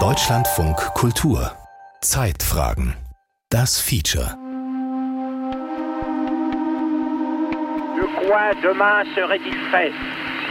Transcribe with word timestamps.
Deutschlandfunk 0.00 0.76
Kultur. 0.94 1.52
Zeitfragen. 2.00 2.94
Das 3.48 3.78
Feature. 3.78 4.36
De 7.94 8.06
quoi 8.18 8.54
demain 8.60 9.04
serait-il 9.14 9.54
fait 9.70 9.92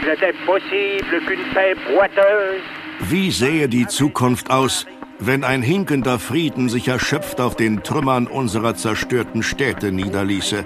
Serait-il 0.02 0.46
possible 0.46 1.20
qu'une 1.26 1.44
paix 1.52 1.76
boiteuse 1.94 2.62
Wie 3.00 3.30
sähe 3.30 3.68
die 3.68 3.86
Zukunft 3.86 4.50
aus, 4.50 4.86
wenn 5.18 5.44
ein 5.44 5.60
hinkender 5.60 6.18
Frieden 6.18 6.70
sich 6.70 6.88
erschöpft 6.88 7.42
auf 7.42 7.54
den 7.54 7.82
Trümmern 7.82 8.28
unserer 8.28 8.76
zerstörten 8.76 9.42
Städte 9.42 9.92
niederließe? 9.92 10.64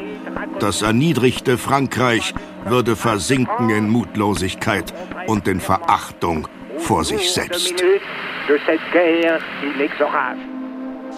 Das 0.61 0.82
erniedrigte 0.82 1.59
Frankreich 1.59 2.32
würde 2.64 2.95
versinken 2.95 3.71
in 3.71 3.89
Mutlosigkeit 3.89 4.95
und 5.27 5.48
in 5.48 5.59
Verachtung 5.59 6.46
vor 6.81 7.05
sich 7.05 7.33
selbst. 7.33 7.75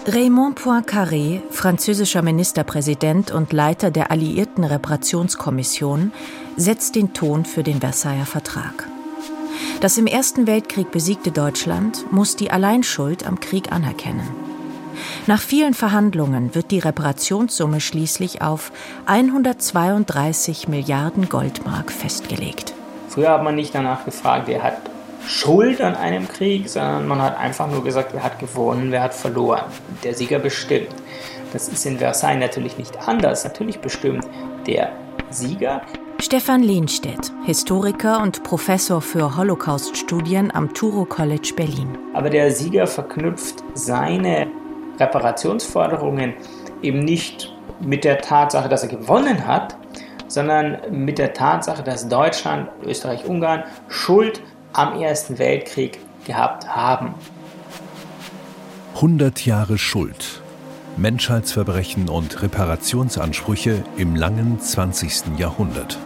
Raymond 0.05 0.59
Poincaré, 0.59 1.41
französischer 1.49 2.21
Ministerpräsident 2.21 3.31
und 3.31 3.53
Leiter 3.53 3.89
der 3.89 4.11
Alliierten 4.11 4.63
Reparationskommission, 4.63 6.11
setzt 6.57 6.95
den 6.95 7.13
Ton 7.13 7.45
für 7.45 7.63
den 7.63 7.79
Versailler 7.79 8.25
Vertrag. 8.25 8.87
Das 9.79 9.97
im 9.97 10.07
Ersten 10.07 10.45
Weltkrieg 10.45 10.91
besiegte 10.91 11.31
Deutschland 11.31 12.11
muss 12.11 12.35
die 12.35 12.51
Alleinschuld 12.51 13.25
am 13.25 13.39
Krieg 13.39 13.71
anerkennen. 13.71 14.29
Nach 15.25 15.41
vielen 15.41 15.73
Verhandlungen 15.73 16.53
wird 16.53 16.71
die 16.71 16.79
Reparationssumme 16.79 17.79
schließlich 17.79 18.41
auf 18.41 18.71
132 19.05 20.67
Milliarden 20.67 21.29
Goldmark 21.29 21.91
festgelegt. 21.91 22.73
Früher 23.09 23.29
hat 23.29 23.43
man 23.43 23.55
nicht 23.55 23.73
danach 23.73 24.05
gefragt, 24.05 24.47
wer 24.47 24.63
hat 24.63 24.92
Schuld 25.27 25.81
an 25.81 25.95
einem 25.95 26.27
Krieg, 26.27 26.69
sondern 26.69 27.07
man 27.07 27.21
hat 27.21 27.37
einfach 27.37 27.69
nur 27.69 27.83
gesagt, 27.83 28.13
wer 28.13 28.23
hat 28.23 28.39
gewonnen, 28.39 28.91
wer 28.91 29.01
hat 29.03 29.13
verloren. 29.13 29.63
Der 30.03 30.13
Sieger 30.13 30.39
bestimmt. 30.39 30.89
Das 31.53 31.67
ist 31.67 31.85
in 31.85 31.99
Versailles 31.99 32.39
natürlich 32.39 32.77
nicht 32.77 33.07
anders. 33.07 33.43
Natürlich 33.43 33.79
bestimmt 33.79 34.25
der 34.67 34.91
Sieger. 35.29 35.81
Stefan 36.19 36.63
Lehnstedt, 36.63 37.31
Historiker 37.45 38.21
und 38.21 38.43
Professor 38.43 39.01
für 39.01 39.35
Holocaust-Studien 39.35 40.51
am 40.53 40.73
Turo 40.73 41.05
College 41.05 41.53
Berlin. 41.55 41.97
Aber 42.13 42.29
der 42.29 42.51
Sieger 42.51 42.87
verknüpft 42.87 43.63
seine 43.73 44.47
Reparationsforderungen 44.99 46.33
eben 46.81 46.99
nicht 46.99 47.53
mit 47.81 48.03
der 48.03 48.19
Tatsache, 48.19 48.69
dass 48.69 48.83
er 48.83 48.89
gewonnen 48.89 49.45
hat, 49.45 49.75
sondern 50.27 50.77
mit 50.89 51.17
der 51.17 51.33
Tatsache, 51.33 51.83
dass 51.83 52.07
Deutschland, 52.07 52.69
Österreich, 52.85 53.25
Ungarn 53.25 53.63
Schuld 53.87 54.41
am 54.73 54.99
Ersten 54.99 55.37
Weltkrieg 55.39 55.99
gehabt 56.25 56.67
haben. 56.67 57.13
100 58.95 59.45
Jahre 59.45 59.77
Schuld. 59.77 60.41
Menschheitsverbrechen 60.97 62.09
und 62.09 62.41
Reparationsansprüche 62.41 63.83
im 63.97 64.15
langen 64.15 64.59
20. 64.59 65.37
Jahrhundert. 65.37 65.97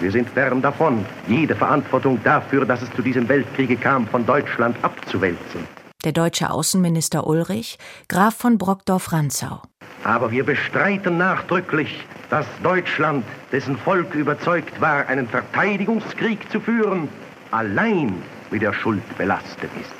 Wir 0.00 0.12
sind 0.12 0.28
fern 0.28 0.60
davon, 0.60 1.06
jede 1.26 1.56
Verantwortung 1.56 2.20
dafür, 2.22 2.66
dass 2.66 2.82
es 2.82 2.90
zu 2.94 3.00
diesem 3.00 3.26
Weltkriege 3.28 3.76
kam, 3.76 4.06
von 4.06 4.26
Deutschland 4.26 4.76
abzuwälzen. 4.82 5.66
Der 6.04 6.12
deutsche 6.12 6.50
Außenminister 6.50 7.26
Ulrich, 7.26 7.78
Graf 8.08 8.36
von 8.36 8.58
Brockdorf-Rantzau. 8.58 9.62
Aber 10.04 10.30
wir 10.30 10.44
bestreiten 10.44 11.16
nachdrücklich, 11.16 12.06
dass 12.28 12.46
Deutschland, 12.62 13.24
dessen 13.50 13.78
Volk 13.78 14.14
überzeugt 14.14 14.80
war, 14.80 15.06
einen 15.08 15.26
Verteidigungskrieg 15.26 16.50
zu 16.52 16.60
führen, 16.60 17.08
allein 17.50 18.22
mit 18.50 18.62
der 18.62 18.72
Schuld 18.72 19.02
belastet 19.16 19.70
ist. 19.80 19.92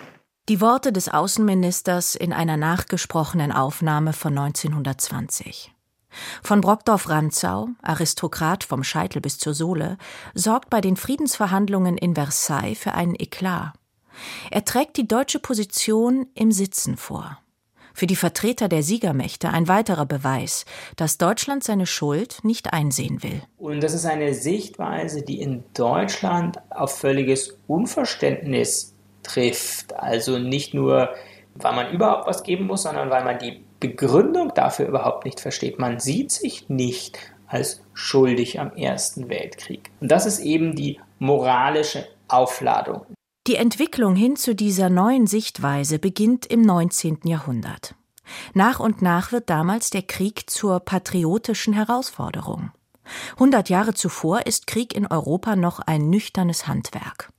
Die 0.48 0.60
Worte 0.60 0.92
des 0.92 1.08
Außenministers 1.08 2.14
in 2.14 2.32
einer 2.32 2.56
nachgesprochenen 2.56 3.50
Aufnahme 3.50 4.12
von 4.12 4.38
1920. 4.38 5.72
Von 6.42 6.60
Brockdorf-Rantzau, 6.60 7.68
Aristokrat 7.82 8.64
vom 8.64 8.84
Scheitel 8.84 9.20
bis 9.20 9.38
zur 9.38 9.54
Sohle, 9.54 9.98
sorgt 10.34 10.70
bei 10.70 10.80
den 10.80 10.96
Friedensverhandlungen 10.96 11.98
in 11.98 12.14
Versailles 12.14 12.78
für 12.78 12.94
einen 12.94 13.14
Eklat. 13.14 13.72
Er 14.50 14.64
trägt 14.64 14.96
die 14.96 15.08
deutsche 15.08 15.40
Position 15.40 16.26
im 16.34 16.52
Sitzen 16.52 16.96
vor. 16.96 17.38
Für 17.96 18.06
die 18.06 18.14
Vertreter 18.14 18.68
der 18.68 18.82
Siegermächte 18.82 19.48
ein 19.48 19.68
weiterer 19.68 20.04
Beweis, 20.04 20.66
dass 20.96 21.16
Deutschland 21.16 21.64
seine 21.64 21.86
Schuld 21.86 22.40
nicht 22.42 22.74
einsehen 22.74 23.22
will. 23.22 23.40
Und 23.56 23.82
das 23.82 23.94
ist 23.94 24.04
eine 24.04 24.34
Sichtweise, 24.34 25.22
die 25.22 25.40
in 25.40 25.64
Deutschland 25.72 26.58
auf 26.68 26.98
völliges 26.98 27.58
Unverständnis 27.66 28.94
trifft. 29.22 29.94
Also 29.94 30.38
nicht 30.38 30.74
nur, 30.74 31.08
weil 31.54 31.74
man 31.74 31.90
überhaupt 31.90 32.26
was 32.26 32.42
geben 32.42 32.66
muss, 32.66 32.82
sondern 32.82 33.08
weil 33.08 33.24
man 33.24 33.38
die 33.38 33.64
Begründung 33.80 34.52
dafür 34.54 34.88
überhaupt 34.88 35.24
nicht 35.24 35.40
versteht. 35.40 35.78
Man 35.78 35.98
sieht 35.98 36.32
sich 36.32 36.68
nicht 36.68 37.18
als 37.46 37.80
schuldig 37.94 38.60
am 38.60 38.76
Ersten 38.76 39.30
Weltkrieg. 39.30 39.90
Und 40.02 40.10
das 40.10 40.26
ist 40.26 40.40
eben 40.40 40.76
die 40.76 41.00
moralische 41.18 42.06
Aufladung. 42.28 43.06
Die 43.46 43.54
Entwicklung 43.54 44.16
hin 44.16 44.34
zu 44.34 44.56
dieser 44.56 44.90
neuen 44.90 45.28
Sichtweise 45.28 46.00
beginnt 46.00 46.46
im 46.46 46.62
19. 46.62 47.20
Jahrhundert. 47.22 47.94
Nach 48.54 48.80
und 48.80 49.02
nach 49.02 49.30
wird 49.30 49.48
damals 49.48 49.90
der 49.90 50.02
Krieg 50.02 50.50
zur 50.50 50.80
patriotischen 50.80 51.72
Herausforderung. 51.72 52.72
Hundert 53.38 53.68
Jahre 53.68 53.94
zuvor 53.94 54.48
ist 54.48 54.66
Krieg 54.66 54.96
in 54.96 55.06
Europa 55.06 55.54
noch 55.54 55.78
ein 55.78 56.10
nüchternes 56.10 56.66
Handwerk. 56.66 57.30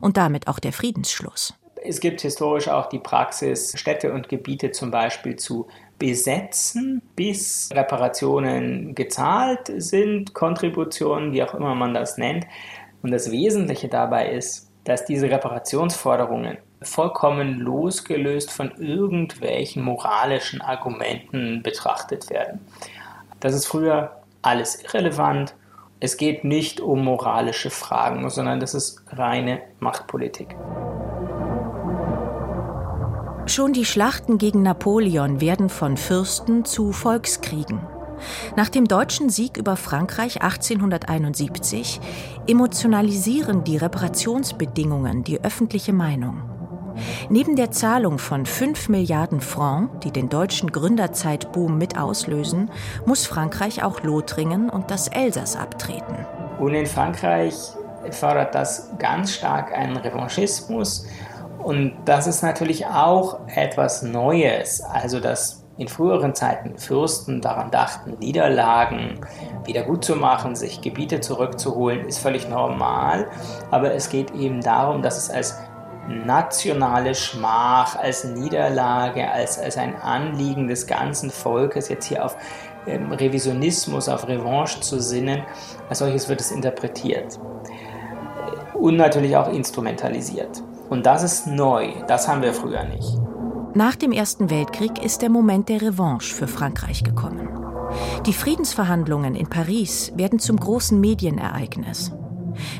Und 0.00 0.16
damit 0.16 0.48
auch 0.48 0.58
der 0.58 0.72
Friedensschluss. 0.72 1.54
Es 1.84 2.00
gibt 2.00 2.22
historisch 2.22 2.66
auch 2.66 2.88
die 2.88 2.98
Praxis, 2.98 3.72
Städte 3.78 4.12
und 4.12 4.28
Gebiete 4.28 4.72
zum 4.72 4.90
Beispiel 4.90 5.36
zu 5.36 5.68
besetzen, 5.96 7.02
bis 7.14 7.70
Reparationen 7.72 8.96
gezahlt 8.96 9.72
sind, 9.76 10.34
Kontributionen, 10.34 11.32
wie 11.32 11.44
auch 11.44 11.54
immer 11.54 11.76
man 11.76 11.94
das 11.94 12.18
nennt. 12.18 12.46
Und 13.02 13.12
das 13.12 13.30
Wesentliche 13.30 13.88
dabei 13.88 14.32
ist, 14.32 14.71
dass 14.84 15.04
diese 15.04 15.30
Reparationsforderungen 15.30 16.58
vollkommen 16.82 17.58
losgelöst 17.60 18.50
von 18.50 18.72
irgendwelchen 18.78 19.82
moralischen 19.82 20.60
Argumenten 20.60 21.62
betrachtet 21.62 22.30
werden. 22.30 22.60
Das 23.40 23.54
ist 23.54 23.66
früher 23.66 24.22
alles 24.42 24.82
irrelevant. 24.82 25.54
Es 26.00 26.16
geht 26.16 26.42
nicht 26.44 26.80
um 26.80 27.04
moralische 27.04 27.70
Fragen, 27.70 28.28
sondern 28.28 28.58
das 28.58 28.74
ist 28.74 29.02
reine 29.10 29.62
Machtpolitik. 29.78 30.56
Schon 33.46 33.72
die 33.72 33.84
Schlachten 33.84 34.38
gegen 34.38 34.62
Napoleon 34.62 35.40
werden 35.40 35.68
von 35.68 35.96
Fürsten 35.96 36.64
zu 36.64 36.92
Volkskriegen. 36.92 37.80
Nach 38.56 38.68
dem 38.68 38.86
deutschen 38.86 39.30
Sieg 39.30 39.56
über 39.56 39.76
Frankreich 39.76 40.42
1871 40.42 42.00
emotionalisieren 42.46 43.64
die 43.64 43.76
Reparationsbedingungen 43.76 45.24
die 45.24 45.42
öffentliche 45.42 45.92
Meinung. 45.92 46.42
Neben 47.28 47.56
der 47.56 47.70
Zahlung 47.70 48.18
von 48.18 48.46
5 48.46 48.88
Milliarden 48.88 49.40
Francs, 49.40 50.00
die 50.04 50.10
den 50.10 50.28
deutschen 50.28 50.72
Gründerzeitboom 50.72 51.78
mit 51.78 51.98
auslösen, 51.98 52.70
muss 53.06 53.26
Frankreich 53.26 53.82
auch 53.82 54.02
Lothringen 54.02 54.68
und 54.70 54.90
das 54.90 55.08
Elsass 55.08 55.56
abtreten. 55.56 56.26
Und 56.58 56.74
in 56.74 56.86
Frankreich 56.86 57.54
fördert 58.10 58.54
das 58.54 58.90
ganz 58.98 59.32
stark 59.32 59.72
einen 59.72 59.96
Revanchismus. 59.96 61.06
Und 61.62 61.94
das 62.04 62.26
ist 62.26 62.42
natürlich 62.42 62.86
auch 62.86 63.40
etwas 63.48 64.02
Neues. 64.02 64.80
Also, 64.82 65.20
dass 65.20 65.64
in 65.78 65.88
früheren 65.88 66.34
Zeiten 66.34 66.78
Fürsten 66.78 67.40
daran 67.40 67.70
dachten, 67.70 68.16
Niederlagen 68.18 69.20
wieder 69.64 69.82
gut 69.82 70.04
zu 70.04 70.16
machen, 70.16 70.54
sich 70.54 70.80
Gebiete 70.80 71.20
zurückzuholen, 71.20 72.06
ist 72.06 72.18
völlig 72.18 72.48
normal. 72.48 73.26
Aber 73.70 73.94
es 73.94 74.10
geht 74.10 74.32
eben 74.32 74.60
darum, 74.60 75.02
dass 75.02 75.16
es 75.16 75.30
als 75.30 75.58
nationale 76.08 77.14
Schmach, 77.14 77.96
als 77.96 78.24
Niederlage, 78.24 79.30
als, 79.30 79.58
als 79.58 79.78
ein 79.78 79.96
Anliegen 79.96 80.68
des 80.68 80.86
ganzen 80.86 81.30
Volkes, 81.30 81.88
jetzt 81.88 82.06
hier 82.06 82.24
auf 82.24 82.36
ähm, 82.86 83.12
Revisionismus, 83.12 84.08
auf 84.08 84.26
Revanche 84.26 84.80
zu 84.80 85.00
sinnen, 85.00 85.42
als 85.88 86.00
solches 86.00 86.28
wird 86.28 86.40
es 86.40 86.50
interpretiert. 86.50 87.38
Und 88.74 88.96
natürlich 88.96 89.36
auch 89.36 89.48
instrumentalisiert. 89.48 90.62
Und 90.90 91.06
das 91.06 91.22
ist 91.22 91.46
neu, 91.46 91.92
das 92.08 92.28
haben 92.28 92.42
wir 92.42 92.52
früher 92.52 92.82
nicht. 92.84 93.21
Nach 93.74 93.96
dem 93.96 94.12
Ersten 94.12 94.50
Weltkrieg 94.50 95.02
ist 95.02 95.22
der 95.22 95.30
Moment 95.30 95.70
der 95.70 95.80
Revanche 95.80 96.34
für 96.34 96.46
Frankreich 96.46 97.04
gekommen. 97.04 97.48
Die 98.26 98.34
Friedensverhandlungen 98.34 99.34
in 99.34 99.48
Paris 99.48 100.12
werden 100.14 100.38
zum 100.38 100.58
großen 100.58 101.00
Medienereignis. 101.00 102.12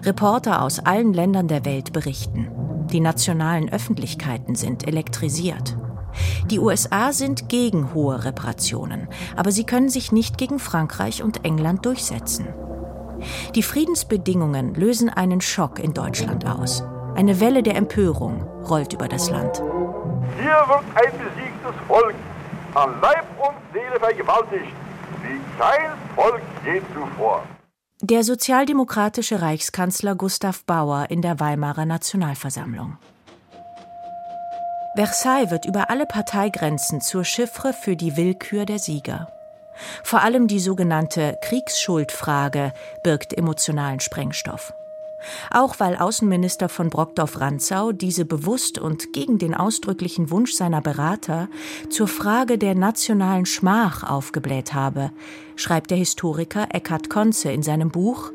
Reporter 0.04 0.60
aus 0.60 0.80
allen 0.80 1.14
Ländern 1.14 1.48
der 1.48 1.64
Welt 1.64 1.94
berichten. 1.94 2.50
Die 2.92 3.00
nationalen 3.00 3.72
Öffentlichkeiten 3.72 4.54
sind 4.54 4.86
elektrisiert. 4.86 5.78
Die 6.50 6.58
USA 6.58 7.14
sind 7.14 7.48
gegen 7.48 7.94
hohe 7.94 8.24
Reparationen, 8.26 9.08
aber 9.34 9.50
sie 9.50 9.64
können 9.64 9.88
sich 9.88 10.12
nicht 10.12 10.36
gegen 10.36 10.58
Frankreich 10.58 11.22
und 11.22 11.42
England 11.46 11.86
durchsetzen. 11.86 12.48
Die 13.54 13.62
Friedensbedingungen 13.62 14.74
lösen 14.74 15.08
einen 15.08 15.40
Schock 15.40 15.78
in 15.78 15.94
Deutschland 15.94 16.44
aus. 16.46 16.84
Eine 17.14 17.40
Welle 17.40 17.62
der 17.62 17.76
Empörung 17.76 18.42
rollt 18.68 18.92
über 18.92 19.08
das 19.08 19.30
Land. 19.30 19.62
Hier 20.36 20.64
wird 20.66 20.84
ein 20.94 21.12
besiegtes 21.18 21.86
Volk 21.86 22.14
an 22.74 23.00
Leib 23.00 23.26
und 23.38 23.54
Seele 23.72 23.98
vergewaltigt, 24.00 24.72
wie 25.22 25.40
kein 25.58 25.90
Volk 26.14 26.42
je 26.64 26.80
zuvor. 26.94 27.44
Der 28.00 28.24
sozialdemokratische 28.24 29.42
Reichskanzler 29.42 30.14
Gustav 30.14 30.64
Bauer 30.64 31.06
in 31.10 31.22
der 31.22 31.38
Weimarer 31.38 31.84
Nationalversammlung. 31.84 32.98
Versailles 34.96 35.50
wird 35.50 35.66
über 35.66 35.88
alle 35.88 36.06
Parteigrenzen 36.06 37.00
zur 37.00 37.24
Chiffre 37.24 37.72
für 37.72 37.96
die 37.96 38.16
Willkür 38.16 38.66
der 38.66 38.78
Sieger. 38.78 39.28
Vor 40.02 40.22
allem 40.22 40.48
die 40.48 40.60
sogenannte 40.60 41.38
Kriegsschuldfrage 41.42 42.72
birgt 43.02 43.32
emotionalen 43.32 44.00
Sprengstoff. 44.00 44.74
Auch 45.50 45.80
weil 45.80 45.96
Außenminister 45.96 46.68
von 46.68 46.90
Brockdorf-Rantzau 46.90 47.92
diese 47.92 48.24
bewusst 48.24 48.78
und 48.78 49.12
gegen 49.12 49.38
den 49.38 49.54
ausdrücklichen 49.54 50.30
Wunsch 50.30 50.52
seiner 50.52 50.80
Berater 50.80 51.48
zur 51.90 52.08
Frage 52.08 52.58
der 52.58 52.74
nationalen 52.74 53.46
Schmach 53.46 54.08
aufgebläht 54.08 54.74
habe, 54.74 55.10
schreibt 55.56 55.90
der 55.90 55.98
Historiker 55.98 56.68
Eckhard 56.70 57.10
Konze 57.10 57.52
in 57.52 57.62
seinem 57.62 57.90
Buch 57.90 58.32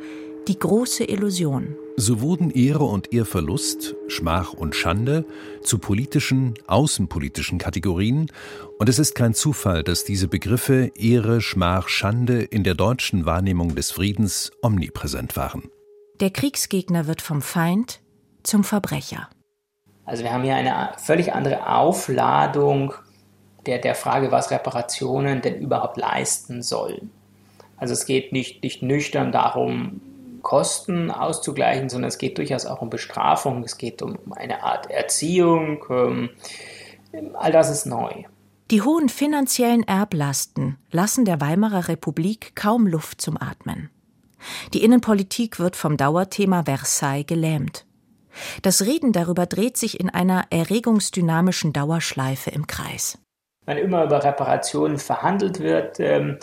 Die 0.48 0.58
große 0.58 1.04
Illusion. 1.04 1.76
So 2.00 2.22
wurden 2.22 2.52
Ehre 2.52 2.84
und 2.84 3.12
Ehrverlust, 3.12 3.96
Schmach 4.08 4.54
und 4.54 4.76
Schande 4.76 5.26
zu 5.64 5.80
politischen, 5.80 6.54
außenpolitischen 6.68 7.58
Kategorien, 7.58 8.32
und 8.78 8.88
es 8.88 9.00
ist 9.00 9.16
kein 9.16 9.34
Zufall, 9.34 9.84
dass 9.84 10.04
diese 10.04 10.28
Begriffe 10.28 10.92
Ehre, 10.96 11.42
Schmach, 11.42 11.90
Schande 11.90 12.44
in 12.44 12.64
der 12.64 12.76
deutschen 12.76 13.26
Wahrnehmung 13.26 13.74
des 13.74 13.90
Friedens 13.90 14.52
omnipräsent 14.62 15.36
waren. 15.36 15.72
Der 16.20 16.32
Kriegsgegner 16.32 17.06
wird 17.06 17.22
vom 17.22 17.42
Feind 17.42 18.00
zum 18.42 18.64
Verbrecher. 18.64 19.30
Also 20.06 20.24
wir 20.24 20.34
haben 20.34 20.44
hier 20.44 20.56
eine 20.56 20.94
völlig 20.98 21.34
andere 21.34 21.70
Aufladung 21.70 22.94
der, 23.68 23.78
der 23.80 23.94
Frage, 23.94 24.32
was 24.32 24.50
Reparationen 24.50 25.42
denn 25.42 25.60
überhaupt 25.60 25.98
leisten 25.98 26.64
sollen. 26.64 27.12
Also 27.76 27.94
es 27.94 28.06
geht 28.06 28.32
nicht, 28.32 28.64
nicht 28.64 28.82
nüchtern 28.82 29.32
darum, 29.32 30.02
Kosten 30.42 31.12
auszugleichen, 31.12 31.90
sondern 31.90 32.08
es 32.08 32.18
geht 32.18 32.38
durchaus 32.38 32.66
auch 32.66 32.82
um 32.82 32.90
Bestrafung, 32.90 33.64
es 33.64 33.78
geht 33.78 34.02
um 34.02 34.18
eine 34.32 34.64
Art 34.64 34.90
Erziehung. 34.90 35.84
Ähm, 35.90 36.30
all 37.34 37.52
das 37.52 37.70
ist 37.70 37.86
neu. 37.86 38.24
Die 38.72 38.82
hohen 38.82 39.10
finanziellen 39.10 39.84
Erblasten 39.84 40.78
lassen 40.90 41.26
der 41.26 41.42
Weimarer 41.42 41.90
Republik 41.90 42.56
kaum 42.56 42.88
Luft 42.88 43.22
zum 43.22 43.38
Atmen. 43.40 43.90
Die 44.74 44.84
Innenpolitik 44.84 45.60
wird 45.60 45.76
vom 45.76 45.98
Dauerthema 45.98 46.64
Versailles 46.64 47.26
gelähmt. 47.26 47.86
Das 48.62 48.84
Reden 48.84 49.14
darüber 49.14 49.46
dreht 49.46 49.78
sich 49.78 50.00
in 50.00 50.10
einer 50.10 50.46
erregungsdynamischen 50.52 51.74
Dauerschleife 51.74 52.52
im 52.52 52.68
Kreis. 52.68 53.18
Wenn 53.68 53.78
immer 53.80 54.06
über 54.06 54.24
Reparationen 54.24 54.98
verhandelt 54.98 55.60
wird, 55.60 56.00
ähm, 56.00 56.38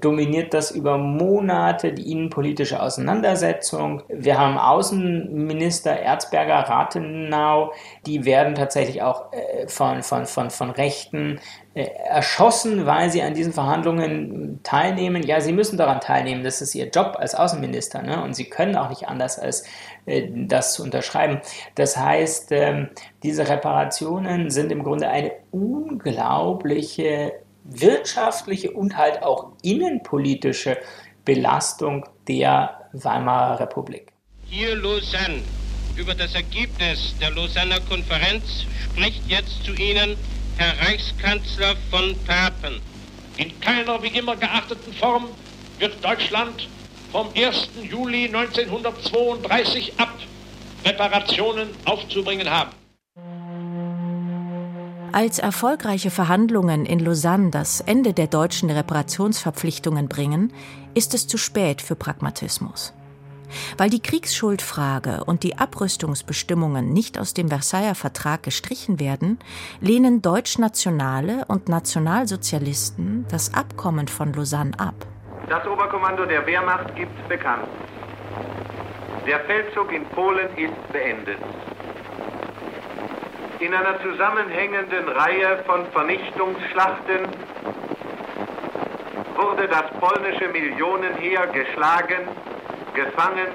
dominiert 0.00 0.52
das 0.52 0.72
über 0.72 0.98
Monate 0.98 1.92
die 1.92 2.10
innenpolitische 2.10 2.82
Auseinandersetzung. 2.82 4.02
Wir 4.08 4.40
haben 4.40 4.58
Außenminister 4.58 5.92
Erzberger, 5.92 6.68
Rathenau, 6.68 7.72
die 8.06 8.24
werden 8.24 8.56
tatsächlich 8.56 9.02
auch 9.02 9.32
äh, 9.32 9.68
von, 9.68 10.02
von, 10.02 10.26
von, 10.26 10.50
von 10.50 10.70
Rechten 10.70 11.38
äh, 11.74 11.84
erschossen, 12.08 12.86
weil 12.86 13.08
sie 13.08 13.22
an 13.22 13.34
diesen 13.34 13.52
Verhandlungen 13.52 14.60
teilnehmen. 14.64 15.22
Ja, 15.22 15.40
sie 15.40 15.52
müssen 15.52 15.78
daran 15.78 16.00
teilnehmen, 16.00 16.42
das 16.42 16.60
ist 16.60 16.74
ihr 16.74 16.88
Job 16.88 17.16
als 17.20 17.36
Außenminister 17.36 18.02
ne? 18.02 18.20
und 18.20 18.34
sie 18.34 18.46
können 18.46 18.74
auch 18.74 18.88
nicht 18.88 19.06
anders 19.06 19.38
als 19.38 19.64
das 20.06 20.74
zu 20.74 20.82
unterschreiben. 20.82 21.40
Das 21.74 21.96
heißt, 21.96 22.52
ähm, 22.52 22.88
diese 23.22 23.48
Reparationen 23.48 24.50
sind 24.50 24.70
im 24.70 24.82
Grunde 24.82 25.08
eine 25.08 25.32
unglaubliche 25.50 27.32
wirtschaftliche 27.64 28.70
und 28.72 28.96
halt 28.96 29.22
auch 29.22 29.52
innenpolitische 29.62 30.76
Belastung 31.24 32.04
der 32.28 32.88
Weimarer 32.92 33.60
Republik. 33.60 34.12
Hier 34.46 34.76
Lausanne. 34.76 35.42
Über 35.96 36.14
das 36.14 36.34
Ergebnis 36.34 37.14
der 37.20 37.30
Lausanner 37.30 37.78
Konferenz 37.88 38.66
spricht 38.84 39.22
jetzt 39.28 39.64
zu 39.64 39.72
Ihnen 39.74 40.16
Herr 40.56 40.86
Reichskanzler 40.86 41.76
von 41.90 42.14
Papen. 42.26 42.80
In 43.36 43.58
keiner 43.60 44.02
wie 44.02 44.08
immer 44.18 44.36
geachteten 44.36 44.92
Form 44.92 45.28
wird 45.78 46.04
Deutschland 46.04 46.68
vom 47.14 47.28
1. 47.32 47.68
Juli 47.88 48.26
1932 48.26 50.00
ab 50.00 50.12
Reparationen 50.84 51.68
aufzubringen 51.84 52.50
haben. 52.50 52.72
Als 55.12 55.38
erfolgreiche 55.38 56.10
Verhandlungen 56.10 56.84
in 56.84 56.98
Lausanne 56.98 57.50
das 57.50 57.80
Ende 57.80 58.14
der 58.14 58.26
deutschen 58.26 58.68
Reparationsverpflichtungen 58.68 60.08
bringen, 60.08 60.52
ist 60.94 61.14
es 61.14 61.28
zu 61.28 61.38
spät 61.38 61.82
für 61.82 61.94
Pragmatismus. 61.94 62.92
Weil 63.78 63.90
die 63.90 64.02
Kriegsschuldfrage 64.02 65.22
und 65.22 65.44
die 65.44 65.56
Abrüstungsbestimmungen 65.56 66.92
nicht 66.92 67.16
aus 67.16 67.32
dem 67.32 67.48
Versailler 67.48 67.94
Vertrag 67.94 68.42
gestrichen 68.42 68.98
werden, 68.98 69.38
lehnen 69.80 70.20
Deutschnationale 70.20 71.44
und 71.46 71.68
Nationalsozialisten 71.68 73.24
das 73.28 73.54
Abkommen 73.54 74.08
von 74.08 74.32
Lausanne 74.32 74.76
ab. 74.80 75.13
Das 75.48 75.66
Oberkommando 75.66 76.24
der 76.24 76.46
Wehrmacht 76.46 76.94
gibt 76.96 77.28
bekannt. 77.28 77.68
Der 79.26 79.40
Feldzug 79.40 79.92
in 79.92 80.04
Polen 80.06 80.48
ist 80.56 80.92
beendet. 80.92 81.38
In 83.60 83.74
einer 83.74 84.00
zusammenhängenden 84.02 85.08
Reihe 85.08 85.58
von 85.66 85.86
Vernichtungsschlachten 85.92 87.28
wurde 89.36 89.68
das 89.68 89.90
polnische 90.00 90.48
Millionenheer 90.48 91.46
geschlagen, 91.48 92.28
gefangen 92.94 93.48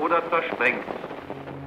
oder 0.00 0.22
zersprengt. 0.30 0.93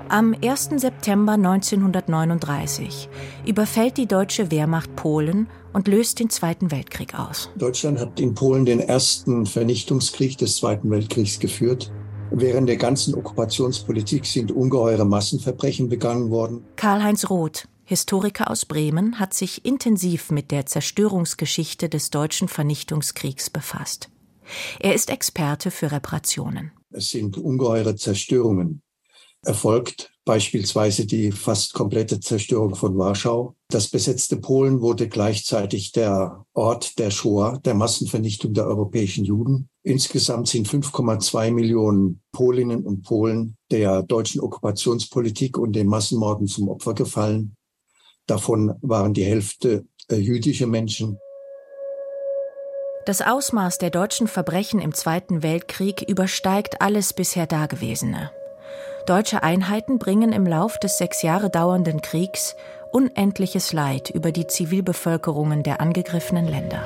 Am 0.09 0.33
1. 0.41 0.69
September 0.77 1.33
1939 1.33 3.09
überfällt 3.45 3.97
die 3.97 4.05
deutsche 4.05 4.51
Wehrmacht 4.51 4.95
Polen 4.95 5.49
und 5.73 5.89
löst 5.89 6.19
den 6.19 6.29
Zweiten 6.29 6.71
Weltkrieg 6.71 7.19
aus. 7.19 7.49
Deutschland 7.57 7.99
hat 7.99 8.17
in 8.17 8.33
Polen 8.33 8.65
den 8.65 8.79
ersten 8.79 9.45
Vernichtungskrieg 9.45 10.37
des 10.37 10.57
Zweiten 10.57 10.89
Weltkriegs 10.89 11.39
geführt. 11.39 11.91
Während 12.31 12.69
der 12.69 12.77
ganzen 12.77 13.15
Okkupationspolitik 13.15 14.25
sind 14.25 14.53
ungeheure 14.53 15.03
Massenverbrechen 15.03 15.89
begangen 15.89 16.29
worden. 16.29 16.63
Karl-Heinz 16.77 17.29
Roth, 17.29 17.67
Historiker 17.83 18.49
aus 18.49 18.63
Bremen, 18.63 19.19
hat 19.19 19.33
sich 19.33 19.65
intensiv 19.65 20.31
mit 20.31 20.51
der 20.51 20.65
Zerstörungsgeschichte 20.65 21.89
des 21.89 22.11
deutschen 22.11 22.47
Vernichtungskriegs 22.47 23.49
befasst. 23.49 24.09
Er 24.79 24.93
ist 24.93 25.09
Experte 25.09 25.69
für 25.69 25.91
Reparationen. 25.91 26.71
Es 26.91 27.09
sind 27.09 27.37
ungeheure 27.37 27.97
Zerstörungen 27.97 28.81
erfolgt, 29.47 30.11
beispielsweise 30.25 31.05
die 31.05 31.31
fast 31.31 31.73
komplette 31.73 32.19
Zerstörung 32.19 32.75
von 32.75 32.97
Warschau. 32.97 33.55
Das 33.69 33.87
besetzte 33.87 34.37
Polen 34.37 34.81
wurde 34.81 35.07
gleichzeitig 35.07 35.93
der 35.93 36.45
Ort 36.53 36.99
der 36.99 37.09
Shoah, 37.09 37.59
der 37.59 37.73
Massenvernichtung 37.73 38.53
der 38.53 38.67
europäischen 38.67 39.25
Juden. 39.25 39.69
Insgesamt 39.83 40.49
sind 40.49 40.67
5,2 40.67 41.51
Millionen 41.51 42.21
Polinnen 42.31 42.85
und 42.85 43.03
Polen 43.03 43.55
der 43.71 44.03
deutschen 44.03 44.41
Okkupationspolitik 44.41 45.57
und 45.57 45.73
den 45.73 45.87
Massenmorden 45.87 46.47
zum 46.47 46.67
Opfer 46.67 46.93
gefallen. 46.93 47.55
Davon 48.27 48.75
waren 48.81 49.13
die 49.13 49.23
Hälfte 49.23 49.85
äh, 50.09 50.17
jüdische 50.17 50.67
Menschen. 50.67 51.17
Das 53.05 53.21
Ausmaß 53.21 53.77
der 53.77 53.89
deutschen 53.89 54.27
Verbrechen 54.27 54.81
im 54.81 54.93
Zweiten 54.93 55.41
Weltkrieg 55.41 56.01
übersteigt 56.01 56.81
alles 56.81 57.13
bisher 57.13 57.47
Dagewesene. 57.47 58.31
Deutsche 59.07 59.41
Einheiten 59.41 59.99
bringen 59.99 60.33
im 60.33 60.45
Lauf 60.45 60.79
des 60.79 60.97
sechs 60.97 61.21
Jahre 61.21 61.49
dauernden 61.49 62.01
Kriegs 62.01 62.57
unendliches 62.91 63.71
Leid 63.71 64.09
über 64.09 64.33
die 64.33 64.47
Zivilbevölkerungen 64.47 65.63
der 65.63 65.79
angegriffenen 65.79 66.45
Länder. 66.45 66.83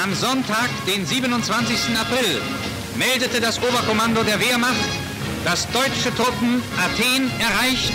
Am 0.00 0.14
Sonntag, 0.14 0.68
den 0.86 1.04
27. 1.04 1.96
April, 1.98 2.40
meldete 2.96 3.40
das 3.40 3.58
Oberkommando 3.58 4.22
der 4.22 4.38
Wehrmacht, 4.38 4.76
dass 5.44 5.66
deutsche 5.72 6.14
Truppen 6.14 6.62
Athen 6.78 7.28
erreicht 7.40 7.92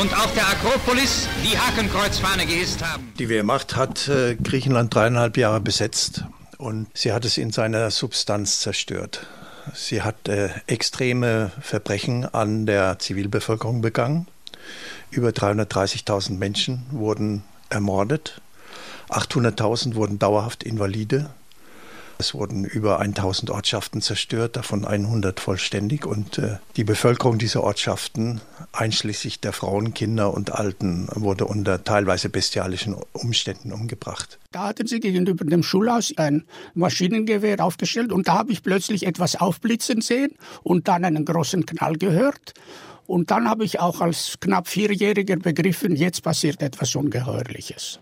und 0.00 0.12
auf 0.12 0.34
der 0.34 0.48
Akropolis 0.48 1.28
die 1.44 1.56
Hakenkreuzfahne 1.56 2.46
gehisst 2.46 2.84
haben. 2.84 3.12
Die 3.20 3.28
Wehrmacht 3.28 3.76
hat 3.76 4.08
äh, 4.08 4.34
Griechenland 4.34 4.92
dreieinhalb 4.92 5.36
Jahre 5.36 5.60
besetzt 5.60 6.24
und 6.58 6.88
sie 6.94 7.12
hat 7.12 7.24
es 7.24 7.38
in 7.38 7.52
seiner 7.52 7.92
Substanz 7.92 8.58
zerstört. 8.58 9.24
Sie 9.72 10.02
hat 10.02 10.28
äh, 10.28 10.50
extreme 10.66 11.50
Verbrechen 11.60 12.26
an 12.34 12.66
der 12.66 12.98
Zivilbevölkerung 12.98 13.80
begangen. 13.80 14.26
Über 15.10 15.30
330.000 15.30 16.32
Menschen 16.32 16.86
wurden 16.90 17.44
ermordet. 17.70 18.40
800.000 19.08 19.94
wurden 19.94 20.18
dauerhaft 20.18 20.62
Invalide. 20.64 21.30
Es 22.18 22.34
wurden 22.34 22.64
über 22.64 23.00
1000 23.00 23.50
Ortschaften 23.50 24.00
zerstört, 24.00 24.56
davon 24.56 24.84
100 24.84 25.40
vollständig. 25.40 26.06
Und 26.06 26.38
äh, 26.38 26.58
die 26.76 26.84
Bevölkerung 26.84 27.38
dieser 27.38 27.64
Ortschaften, 27.64 28.40
einschließlich 28.72 29.40
der 29.40 29.52
Frauen, 29.52 29.94
Kinder 29.94 30.32
und 30.32 30.52
Alten, 30.52 31.08
wurde 31.14 31.46
unter 31.46 31.82
teilweise 31.82 32.28
bestialischen 32.28 32.94
Umständen 33.12 33.72
umgebracht. 33.72 34.38
Da 34.52 34.68
hatten 34.68 34.86
sie 34.86 35.00
gegenüber 35.00 35.44
dem 35.44 35.62
Schulhaus 35.62 36.12
ein 36.16 36.44
Maschinengewehr 36.74 37.62
aufgestellt 37.64 38.12
und 38.12 38.28
da 38.28 38.34
habe 38.34 38.52
ich 38.52 38.62
plötzlich 38.62 39.06
etwas 39.06 39.36
aufblitzen 39.36 40.00
sehen 40.00 40.32
und 40.62 40.86
dann 40.88 41.04
einen 41.04 41.24
großen 41.24 41.66
Knall 41.66 41.96
gehört. 41.96 42.54
Und 43.06 43.30
dann 43.30 43.48
habe 43.48 43.64
ich 43.64 43.80
auch 43.80 44.00
als 44.00 44.36
knapp 44.40 44.68
Vierjähriger 44.68 45.36
begriffen, 45.36 45.94
jetzt 45.94 46.22
passiert 46.22 46.62
etwas 46.62 46.94
Ungeheuerliches. 46.94 47.98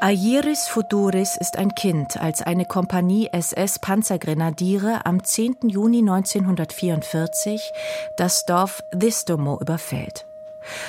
Aieris 0.00 0.68
Futuris 0.68 1.36
ist 1.36 1.56
ein 1.56 1.74
Kind, 1.74 2.20
als 2.20 2.42
eine 2.42 2.66
Kompanie 2.66 3.28
SS-Panzergrenadiere 3.32 5.06
am 5.06 5.22
10. 5.22 5.56
Juni 5.68 5.98
1944 5.98 7.72
das 8.16 8.44
Dorf 8.44 8.82
Distomo 8.92 9.58
überfällt. 9.60 10.26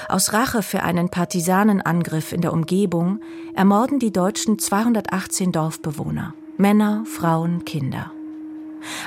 Aus 0.09 0.33
Rache 0.33 0.63
für 0.63 0.83
einen 0.83 1.09
Partisanenangriff 1.09 2.33
in 2.33 2.41
der 2.41 2.51
Umgebung 2.51 3.21
ermorden 3.55 3.99
die 3.99 4.11
Deutschen 4.11 4.59
218 4.59 5.51
Dorfbewohner, 5.51 6.33
Männer, 6.57 7.03
Frauen, 7.05 7.63
Kinder. 7.63 8.11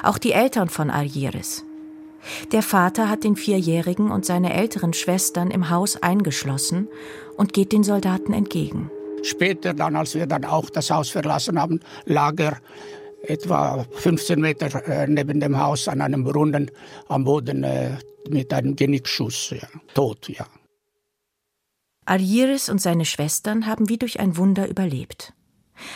Auch 0.03 0.19
die 0.19 0.33
Eltern 0.33 0.69
von 0.69 0.91
Aieris. 0.91 1.65
Der 2.53 2.63
Vater 2.63 3.09
hat 3.09 3.25
den 3.25 3.37
Vierjährigen 3.37 4.11
und 4.11 4.25
seine 4.25 4.55
älteren 4.55 4.93
Schwestern 4.93 5.51
im 5.51 5.71
Haus 5.71 6.03
eingeschlossen 6.03 6.89
und 7.37 7.53
geht 7.53 7.73
den 7.73 7.85
Soldaten 7.85 8.33
entgegen. 8.33 8.91
Später 9.23 9.75
dann, 9.75 9.97
als 9.97 10.15
wir 10.15 10.27
dann 10.27 10.45
auch 10.45 10.71
das 10.71 10.91
Haus 10.91 11.11
verlassen 11.11 11.61
haben, 11.61 11.81
lag 12.07 12.35
er 12.39 12.59
etwa 13.23 13.85
15 13.93 14.41
Meter 14.41 14.87
äh, 14.87 15.07
neben 15.07 15.41
dem 15.41 15.59
Haus 15.59 15.89
an 15.89 16.01
einem 16.01 16.25
Brunnen 16.25 16.71
am 17.09 17.25
Boden 17.25 17.65
äh, 17.65 17.91
mit 18.29 18.53
einem 18.53 18.77
Genickschuss, 18.77 19.51
ja, 19.51 19.69
tot, 19.95 20.29
ja. 20.29 20.47
Aljiris 22.05 22.69
und 22.69 22.81
seine 22.81 23.05
Schwestern 23.05 23.67
haben 23.67 23.89
wie 23.89 23.99
durch 23.99 24.19
ein 24.19 24.37
Wunder 24.37 24.69
überlebt. 24.69 25.35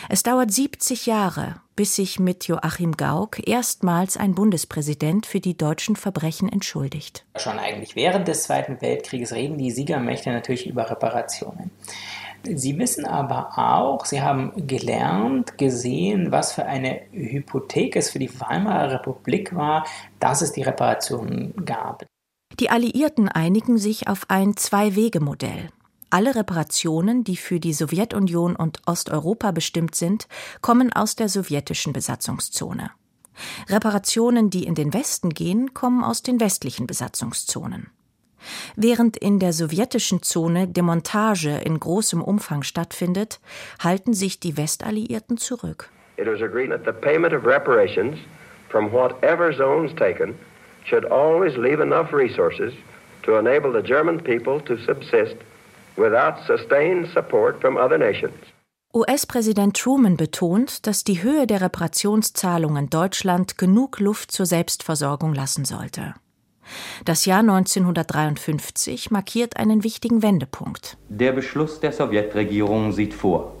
Es 0.09 0.23
dauert 0.23 0.51
70 0.51 1.07
Jahre, 1.07 1.55
bis 1.75 1.95
sich 1.95 2.19
mit 2.19 2.47
Joachim 2.47 2.93
Gauck 2.93 3.45
erstmals 3.47 4.15
ein 4.15 4.35
Bundespräsident 4.35 5.25
für 5.25 5.39
die 5.39 5.57
deutschen 5.57 5.95
Verbrechen 5.95 6.49
entschuldigt. 6.49 7.25
Schon 7.35 7.59
eigentlich 7.59 7.95
während 7.95 8.27
des 8.27 8.43
Zweiten 8.43 8.81
Weltkrieges 8.81 9.33
reden 9.33 9.57
die 9.57 9.71
Siegermächte 9.71 10.31
natürlich 10.31 10.67
über 10.67 10.89
Reparationen. 10.89 11.71
Sie 12.43 12.77
wissen 12.77 13.05
aber 13.05 13.57
auch, 13.57 14.05
Sie 14.05 14.21
haben 14.21 14.67
gelernt, 14.67 15.57
gesehen, 15.57 16.31
was 16.31 16.53
für 16.53 16.65
eine 16.65 17.01
Hypothek 17.11 17.95
es 17.95 18.09
für 18.09 18.19
die 18.19 18.39
Weimarer 18.39 18.91
Republik 18.91 19.55
war, 19.55 19.85
dass 20.19 20.41
es 20.41 20.51
die 20.51 20.63
Reparationen 20.63 21.53
gab. 21.65 22.05
Die 22.59 22.69
Alliierten 22.69 23.29
einigen 23.29 23.77
sich 23.77 24.07
auf 24.07 24.29
ein 24.29 24.57
Zwei-Wege-Modell. 24.57 25.69
Alle 26.09 26.35
Reparationen, 26.35 27.23
die 27.23 27.37
für 27.37 27.59
die 27.59 27.73
Sowjetunion 27.73 28.55
und 28.55 28.81
Osteuropa 28.85 29.51
bestimmt 29.51 29.95
sind, 29.95 30.27
kommen 30.61 30.93
aus 30.93 31.15
der 31.15 31.29
sowjetischen 31.29 31.93
Besatzungszone. 31.93 32.91
Reparationen, 33.67 34.51
die 34.51 34.65
in 34.65 34.75
den 34.75 34.93
Westen 34.93 35.31
gehen, 35.31 35.73
kommen 35.73 36.03
aus 36.03 36.21
den 36.21 36.39
westlichen 36.39 36.85
Besatzungszonen. 36.85 37.89
Während 38.75 39.17
in 39.17 39.39
der 39.39 39.53
sowjetischen 39.53 40.21
Zone 40.23 40.67
Demontage 40.67 41.61
in 41.63 41.79
großem 41.79 42.21
Umfang 42.21 42.63
stattfindet, 42.63 43.39
halten 43.83 44.13
sich 44.13 44.39
die 44.39 44.57
Westalliierten 44.57 45.37
zurück. 45.37 45.89
It 46.17 46.27
was 46.27 46.41
agreed 46.41 46.69
that 46.69 46.85
the 46.85 46.91
payment 46.91 47.33
of 47.33 47.45
reparations 47.45 48.17
from 48.69 48.91
whatever 48.91 49.53
zones 49.53 49.93
taken 49.95 50.35
should 50.85 51.05
always 51.05 51.55
leave 51.57 51.81
enough 51.81 52.13
resources 52.13 52.73
to 53.23 53.37
enable 53.37 53.71
the 53.71 53.81
German 53.81 54.19
people 54.19 54.59
to 54.61 54.77
subsist 54.77 55.35
without 55.95 56.35
sustained 56.45 57.07
support 57.13 57.59
from 57.61 57.77
other 57.77 57.97
nations. 57.97 58.33
US-Präsident 58.95 59.75
Truman 59.75 60.17
betont, 60.17 60.85
dass 60.85 61.03
die 61.03 61.23
Höhe 61.23 61.47
der 61.47 61.61
Reparationszahlungen 61.61 62.91
Deutschland 62.91 63.57
genug 63.57 63.99
Luft 63.99 64.31
zur 64.31 64.45
Selbstversorgung 64.45 65.33
lassen 65.33 65.65
sollte. 65.65 66.13
Das 67.05 67.25
Jahr 67.25 67.39
1953 67.39 69.11
markiert 69.11 69.57
einen 69.57 69.83
wichtigen 69.83 70.21
Wendepunkt. 70.21 70.97
Der 71.09 71.31
Beschluss 71.31 71.79
der 71.79 71.91
Sowjetregierung 71.91 72.91
sieht 72.91 73.13
vor 73.13 73.53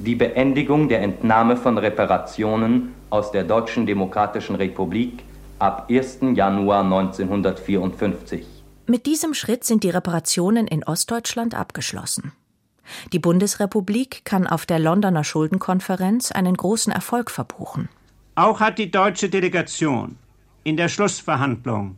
die 0.00 0.14
Beendigung 0.14 0.88
der 0.88 1.02
Entnahme 1.02 1.58
von 1.58 1.76
Reparationen 1.76 2.94
aus 3.10 3.32
der 3.32 3.44
Deutschen 3.44 3.84
Demokratischen 3.84 4.56
Republik 4.56 5.22
ab 5.58 5.90
1. 5.90 6.20
Januar 6.34 6.82
1954. 6.84 8.46
Mit 8.86 9.04
diesem 9.04 9.34
Schritt 9.34 9.64
sind 9.64 9.84
die 9.84 9.90
Reparationen 9.90 10.66
in 10.66 10.84
Ostdeutschland 10.84 11.54
abgeschlossen. 11.54 12.32
Die 13.12 13.18
Bundesrepublik 13.18 14.24
kann 14.24 14.46
auf 14.46 14.64
der 14.64 14.78
Londoner 14.78 15.22
Schuldenkonferenz 15.22 16.32
einen 16.32 16.56
großen 16.56 16.92
Erfolg 16.92 17.30
verbuchen. 17.30 17.90
Auch 18.36 18.60
hat 18.60 18.78
die 18.78 18.90
deutsche 18.90 19.28
Delegation 19.28 20.16
in 20.70 20.76
der 20.76 20.88
Schlussverhandlung 20.88 21.96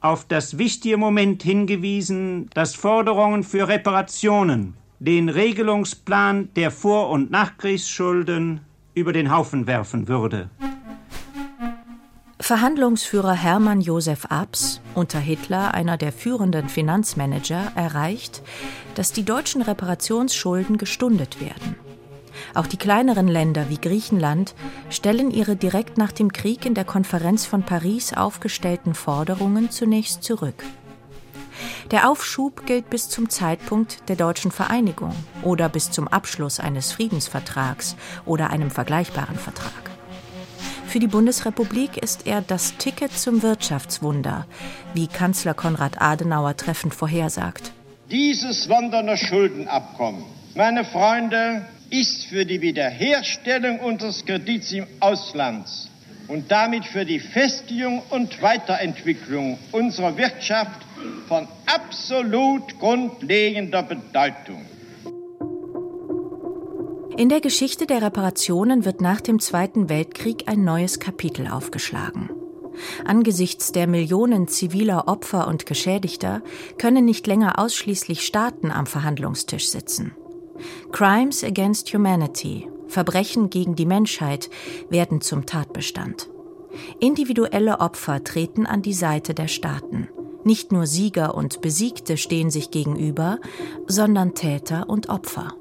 auf 0.00 0.24
das 0.24 0.56
wichtige 0.56 0.96
Moment 0.96 1.42
hingewiesen, 1.42 2.48
dass 2.54 2.76
Forderungen 2.76 3.42
für 3.42 3.66
Reparationen 3.66 4.74
den 5.00 5.28
Regelungsplan 5.28 6.48
der 6.54 6.70
Vor- 6.70 7.10
und 7.10 7.32
Nachkriegsschulden 7.32 8.60
über 8.94 9.12
den 9.12 9.32
Haufen 9.32 9.66
werfen 9.66 10.06
würde. 10.06 10.48
Verhandlungsführer 12.38 13.32
Hermann 13.32 13.80
Josef 13.80 14.26
Abs, 14.26 14.80
unter 14.94 15.18
Hitler 15.18 15.74
einer 15.74 15.96
der 15.96 16.12
führenden 16.12 16.68
Finanzmanager, 16.68 17.72
erreicht, 17.74 18.42
dass 18.94 19.10
die 19.10 19.24
deutschen 19.24 19.60
Reparationsschulden 19.60 20.78
gestundet 20.78 21.40
werden. 21.40 21.74
Auch 22.54 22.68
die 22.68 22.76
kleineren 22.76 23.26
Länder 23.26 23.68
wie 23.68 23.78
Griechenland 23.78 24.54
stellen 24.88 25.32
ihre 25.32 25.56
direkt 25.56 25.98
nach 25.98 26.12
dem 26.12 26.32
Krieg 26.32 26.64
in 26.64 26.74
der 26.74 26.84
Konferenz 26.84 27.44
von 27.44 27.64
Paris 27.64 28.12
aufgestellten 28.12 28.94
Forderungen 28.94 29.70
zunächst 29.70 30.22
zurück. 30.22 30.62
Der 31.90 32.08
Aufschub 32.08 32.64
gilt 32.66 32.90
bis 32.90 33.08
zum 33.08 33.28
Zeitpunkt 33.28 34.08
der 34.08 34.16
deutschen 34.16 34.50
Vereinigung 34.50 35.14
oder 35.42 35.68
bis 35.68 35.90
zum 35.90 36.08
Abschluss 36.08 36.60
eines 36.60 36.92
Friedensvertrags 36.92 37.96
oder 38.24 38.50
einem 38.50 38.70
vergleichbaren 38.70 39.36
Vertrag. 39.36 39.90
Für 40.86 41.00
die 41.00 41.08
Bundesrepublik 41.08 41.96
ist 41.96 42.26
er 42.26 42.40
das 42.40 42.76
Ticket 42.76 43.12
zum 43.12 43.42
Wirtschaftswunder, 43.42 44.46
wie 44.94 45.08
Kanzler 45.08 45.54
Konrad 45.54 46.00
Adenauer 46.00 46.56
treffend 46.56 46.94
vorhersagt. 46.94 47.72
Dieses 48.10 48.68
Londoner 48.68 49.16
Schuldenabkommen, 49.16 50.24
meine 50.54 50.84
Freunde, 50.84 51.66
ist 51.90 52.24
für 52.26 52.44
die 52.44 52.60
Wiederherstellung 52.60 53.80
unseres 53.80 54.24
Kredits 54.24 54.72
im 54.72 54.86
Ausland 55.00 55.66
und 56.28 56.50
damit 56.50 56.84
für 56.84 57.04
die 57.04 57.20
Festigung 57.20 58.02
und 58.10 58.40
Weiterentwicklung 58.42 59.58
unserer 59.72 60.16
Wirtschaft 60.16 60.80
von 61.28 61.46
absolut 61.66 62.78
grundlegender 62.78 63.82
Bedeutung. 63.82 64.64
In 67.16 67.28
der 67.28 67.40
Geschichte 67.40 67.86
der 67.86 68.02
Reparationen 68.02 68.84
wird 68.84 69.00
nach 69.00 69.20
dem 69.20 69.38
Zweiten 69.38 69.88
Weltkrieg 69.88 70.48
ein 70.48 70.64
neues 70.64 70.98
Kapitel 70.98 71.46
aufgeschlagen. 71.46 72.30
Angesichts 73.04 73.70
der 73.70 73.86
Millionen 73.86 74.48
ziviler 74.48 75.06
Opfer 75.06 75.46
und 75.46 75.64
Geschädigter 75.64 76.42
können 76.76 77.04
nicht 77.04 77.28
länger 77.28 77.60
ausschließlich 77.60 78.26
Staaten 78.26 78.72
am 78.72 78.86
Verhandlungstisch 78.86 79.68
sitzen. 79.68 80.16
Crimes 80.92 81.44
against 81.44 81.92
Humanity, 81.92 82.68
Verbrechen 82.88 83.50
gegen 83.50 83.74
die 83.74 83.86
Menschheit, 83.86 84.50
werden 84.90 85.20
zum 85.20 85.46
Tatbestand. 85.46 86.28
Individuelle 87.00 87.80
Opfer 87.80 88.24
treten 88.24 88.66
an 88.66 88.82
die 88.82 88.94
Seite 88.94 89.34
der 89.34 89.48
Staaten. 89.48 90.08
Nicht 90.44 90.72
nur 90.72 90.86
Sieger 90.86 91.34
und 91.34 91.60
Besiegte 91.60 92.16
stehen 92.16 92.50
sich 92.50 92.70
gegenüber, 92.70 93.38
sondern 93.86 94.34
Täter 94.34 94.88
und 94.88 95.08
Opfer. 95.08 95.54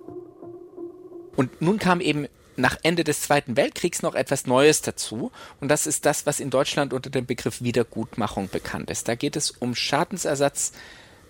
Und 1.36 1.62
nun 1.62 1.80
kam 1.80 2.02
eben 2.02 2.28
nach 2.56 2.78
Ende 2.84 3.04
des 3.04 3.22
Zweiten 3.22 3.58
Weltkriegs 3.58 4.02
noch 4.02 4.14
etwas 4.14 4.46
Neues 4.46 4.82
dazu. 4.82 5.32
Und 5.60 5.70
das 5.70 5.88
ist 5.88 6.06
das, 6.06 6.26
was 6.26 6.40
in 6.40 6.50
Deutschland 6.50 6.94
unter 6.94 7.10
dem 7.10 7.26
Begriff 7.26 7.62
Wiedergutmachung 7.62 8.50
bekannt 8.50 8.90
ist. 8.90 9.08
Da 9.08 9.16
geht 9.16 9.36
es 9.36 9.52
um 9.52 9.76
Schadensersatz, 9.76 10.74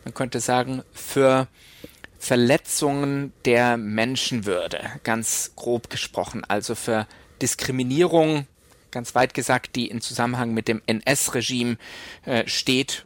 man 0.03 0.13
könnte 0.13 0.39
sagen, 0.39 0.84
für 0.91 1.48
Verletzungen 2.24 3.34
der 3.44 3.75
Menschenwürde, 3.75 4.80
ganz 5.03 5.51
grob 5.58 5.89
gesprochen, 5.89 6.46
also 6.48 6.74
für 6.74 7.06
Diskriminierung, 7.42 8.48
ganz 8.92 9.13
weit 9.13 9.34
gesagt, 9.34 9.75
die 9.75 9.89
in 9.89 10.00
Zusammenhang 10.00 10.53
mit 10.53 10.70
dem 10.70 10.82
NS-Regime 10.86 11.75
äh, 12.25 12.48
steht. 12.48 13.03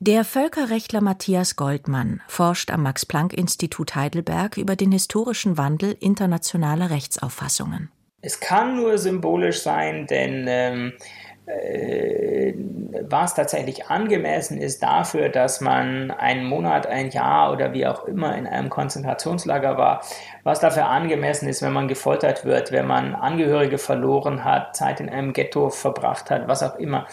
Der 0.00 0.26
Völkerrechtler 0.26 1.00
Matthias 1.00 1.56
Goldmann 1.56 2.20
forscht 2.28 2.70
am 2.70 2.82
Max-Planck-Institut 2.82 3.94
Heidelberg 3.94 4.58
über 4.58 4.76
den 4.76 4.92
historischen 4.92 5.56
Wandel 5.56 5.96
internationaler 5.98 6.90
Rechtsauffassungen. 6.90 7.90
Es 8.20 8.38
kann 8.38 8.76
nur 8.76 8.98
symbolisch 8.98 9.62
sein, 9.62 10.06
denn 10.06 10.44
ähm, 10.46 10.92
äh, 10.98 11.02
was 11.46 13.34
tatsächlich 13.34 13.86
angemessen 13.86 14.58
ist 14.58 14.82
dafür, 14.82 15.28
dass 15.28 15.60
man 15.60 16.10
einen 16.10 16.44
Monat, 16.44 16.86
ein 16.86 17.10
Jahr 17.10 17.52
oder 17.52 17.72
wie 17.72 17.86
auch 17.86 18.04
immer 18.06 18.36
in 18.36 18.46
einem 18.46 18.70
Konzentrationslager 18.70 19.76
war, 19.76 20.02
was 20.44 20.60
dafür 20.60 20.86
angemessen 20.86 21.48
ist, 21.48 21.62
wenn 21.62 21.72
man 21.72 21.88
gefoltert 21.88 22.44
wird, 22.44 22.70
wenn 22.70 22.86
man 22.86 23.14
Angehörige 23.14 23.78
verloren 23.78 24.44
hat, 24.44 24.76
Zeit 24.76 25.00
in 25.00 25.08
einem 25.08 25.32
Ghetto 25.32 25.70
verbracht 25.70 26.30
hat, 26.30 26.46
was 26.48 26.62
auch 26.62 26.76
immer. 26.76 27.06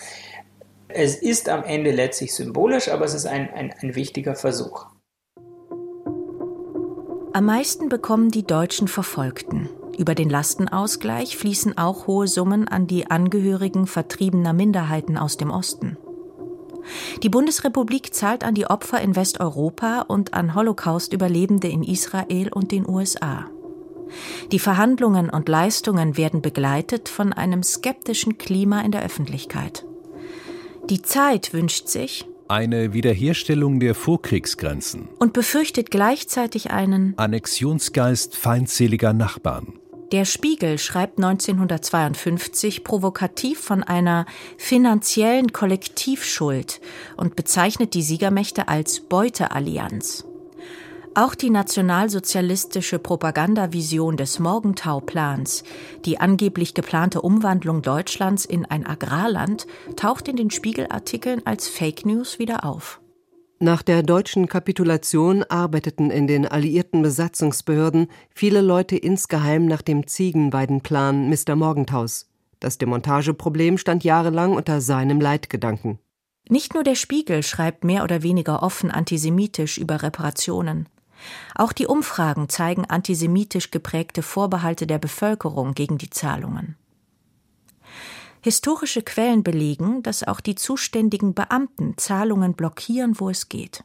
Es 0.87 1.15
ist 1.15 1.49
am 1.49 1.63
Ende 1.63 1.91
letztlich 1.91 2.33
symbolisch, 2.33 2.89
aber 2.89 3.05
es 3.05 3.13
ist 3.13 3.25
ein, 3.25 3.49
ein, 3.53 3.73
ein 3.81 3.95
wichtiger 3.95 4.35
Versuch. 4.35 4.87
Am 7.31 7.45
meisten 7.45 7.89
bekommen 7.89 8.31
die 8.31 8.43
deutschen 8.43 8.87
Verfolgten. 8.87 9.69
Über 9.99 10.15
den 10.15 10.29
Lastenausgleich 10.29 11.35
fließen 11.35 11.77
auch 11.77 12.07
hohe 12.07 12.25
Summen 12.25 12.69
an 12.69 12.87
die 12.87 13.11
Angehörigen 13.11 13.85
vertriebener 13.85 14.53
Minderheiten 14.53 15.17
aus 15.17 15.35
dem 15.35 15.51
Osten. 15.51 15.97
Die 17.21 17.27
Bundesrepublik 17.27 18.13
zahlt 18.13 18.45
an 18.45 18.55
die 18.55 18.65
Opfer 18.65 19.01
in 19.01 19.17
Westeuropa 19.17 20.05
und 20.07 20.33
an 20.33 20.55
Holocaust-Überlebende 20.55 21.67
in 21.67 21.83
Israel 21.83 22.47
und 22.47 22.71
den 22.71 22.87
USA. 22.87 23.47
Die 24.53 24.59
Verhandlungen 24.59 25.29
und 25.29 25.49
Leistungen 25.49 26.15
werden 26.15 26.41
begleitet 26.41 27.09
von 27.09 27.33
einem 27.33 27.61
skeptischen 27.61 28.37
Klima 28.37 28.79
in 28.79 28.93
der 28.93 29.03
Öffentlichkeit. 29.03 29.85
Die 30.89 31.01
Zeit 31.01 31.51
wünscht 31.51 31.89
sich 31.89 32.25
eine 32.47 32.93
Wiederherstellung 32.93 33.81
der 33.81 33.95
Vorkriegsgrenzen 33.95 35.09
und 35.19 35.33
befürchtet 35.33 35.91
gleichzeitig 35.91 36.71
einen 36.71 37.15
Annexionsgeist 37.17 38.37
feindseliger 38.37 39.11
Nachbarn. 39.11 39.73
Der 40.11 40.25
Spiegel 40.25 40.79
schreibt 40.79 41.19
1952 41.19 42.83
provokativ 42.83 43.59
von 43.59 43.83
einer 43.83 44.25
finanziellen 44.57 45.53
Kollektivschuld 45.53 46.81
und 47.15 47.35
bezeichnet 47.35 47.93
die 47.93 48.01
Siegermächte 48.01 48.67
als 48.67 49.01
Beuteallianz. 49.01 50.25
Auch 51.13 51.35
die 51.35 51.51
nationalsozialistische 51.51 52.97
Propagandavision 52.97 54.17
des 54.17 54.39
Morgentau-Plans, 54.39 55.63
die 56.05 56.19
angeblich 56.19 56.73
geplante 56.73 57.21
Umwandlung 57.21 57.83
Deutschlands 57.83 58.45
in 58.45 58.65
ein 58.65 58.87
Agrarland, 58.87 59.67
taucht 59.95 60.27
in 60.27 60.37
den 60.37 60.49
Spiegelartikeln 60.49 61.45
als 61.45 61.67
Fake 61.67 62.05
News 62.05 62.39
wieder 62.39 62.63
auf. 62.63 62.99
Nach 63.61 63.81
der 63.81 64.03
deutschen 64.03 64.47
Kapitulation 64.47 65.43
arbeiteten 65.43 66.11
in 66.11 66.27
den 66.27 66.47
alliierten 66.47 67.01
Besatzungsbehörden 67.01 68.07
viele 68.33 68.61
Leute 68.61 68.95
insgeheim 68.95 69.65
nach 69.65 69.81
dem 69.81 70.07
Ziegenweidenplan 70.07 71.29
Mr. 71.29 71.57
Morgenthaus. 71.57 72.29
Das 72.61 72.77
Demontageproblem 72.77 73.77
stand 73.77 74.05
jahrelang 74.05 74.53
unter 74.53 74.79
seinem 74.79 75.19
Leitgedanken. 75.19 75.99
Nicht 76.47 76.73
nur 76.73 76.83
der 76.83 76.95
Spiegel 76.95 77.43
schreibt 77.43 77.83
mehr 77.83 78.05
oder 78.05 78.23
weniger 78.23 78.63
offen 78.63 78.91
antisemitisch 78.91 79.77
über 79.77 80.03
Reparationen. 80.03 80.87
Auch 81.53 81.73
die 81.73 81.85
Umfragen 81.85 82.47
zeigen 82.47 82.85
antisemitisch 82.85 83.71
geprägte 83.71 84.21
Vorbehalte 84.21 84.87
der 84.87 84.99
Bevölkerung 84.99 85.73
gegen 85.73 85.97
die 85.97 86.09
Zahlungen. 86.09 86.77
Historische 88.41 89.01
Quellen 89.01 89.43
belegen, 89.43 90.01
dass 90.03 90.23
auch 90.23 90.39
die 90.39 90.55
zuständigen 90.55 91.33
Beamten 91.33 91.97
Zahlungen 91.97 92.53
blockieren, 92.53 93.19
wo 93.19 93.29
es 93.29 93.49
geht. 93.49 93.83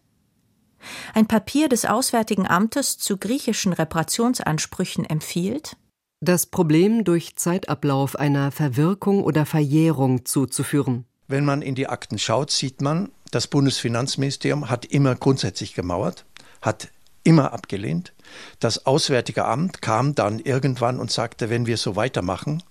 Ein 1.15 1.27
Papier 1.27 1.69
des 1.69 1.87
Auswärtigen 1.87 2.47
Amtes 2.47 2.99
zu 2.99 3.17
griechischen 3.17 3.73
Reparationsansprüchen 3.73 5.05
empfiehlt, 5.05 5.77
das 6.21 6.47
Problem 6.47 7.05
durch 7.05 7.37
Zeitablauf 7.37 8.17
einer 8.17 8.51
Verwirkung 8.51 9.23
oder 9.23 9.45
Verjährung 9.45 10.25
zuzuführen. 10.25 11.05
Wenn 11.29 11.45
man 11.45 11.61
in 11.61 11.75
die 11.75 11.87
Akten 11.87 12.19
schaut, 12.19 12.51
sieht 12.51 12.81
man, 12.81 13.11
das 13.31 13.47
Bundesfinanzministerium 13.47 14.71
hat 14.71 14.87
immer 14.87 15.17
grundsätzlich 15.17 15.75
gemauert, 15.75 16.25
hat 16.63 16.89
immer 17.25 17.53
abgelehnt. 17.53 18.13
Das 18.61 18.87
Auswärtige 18.87 19.45
Amt 19.45 19.83
kam 19.83 20.15
dann 20.15 20.39
irgendwann 20.39 21.01
und 21.01 21.11
sagte, 21.11 21.51
wenn 21.51 21.67
wir 21.67 21.77
so 21.77 21.97
weitermachen, 21.97 22.63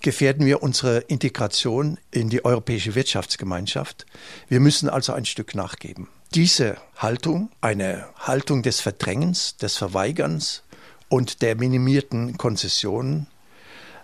gefährden 0.00 0.46
wir 0.46 0.62
unsere 0.62 0.98
Integration 0.98 1.98
in 2.10 2.28
die 2.30 2.44
europäische 2.44 2.94
Wirtschaftsgemeinschaft. 2.94 4.06
Wir 4.48 4.60
müssen 4.60 4.88
also 4.88 5.12
ein 5.12 5.24
Stück 5.24 5.54
nachgeben. 5.54 6.08
Diese 6.34 6.76
Haltung, 6.96 7.50
eine 7.60 8.06
Haltung 8.18 8.62
des 8.62 8.80
Verdrängens, 8.80 9.56
des 9.56 9.76
Verweigerns 9.76 10.62
und 11.08 11.42
der 11.42 11.56
minimierten 11.56 12.36
Konzessionen, 12.36 13.28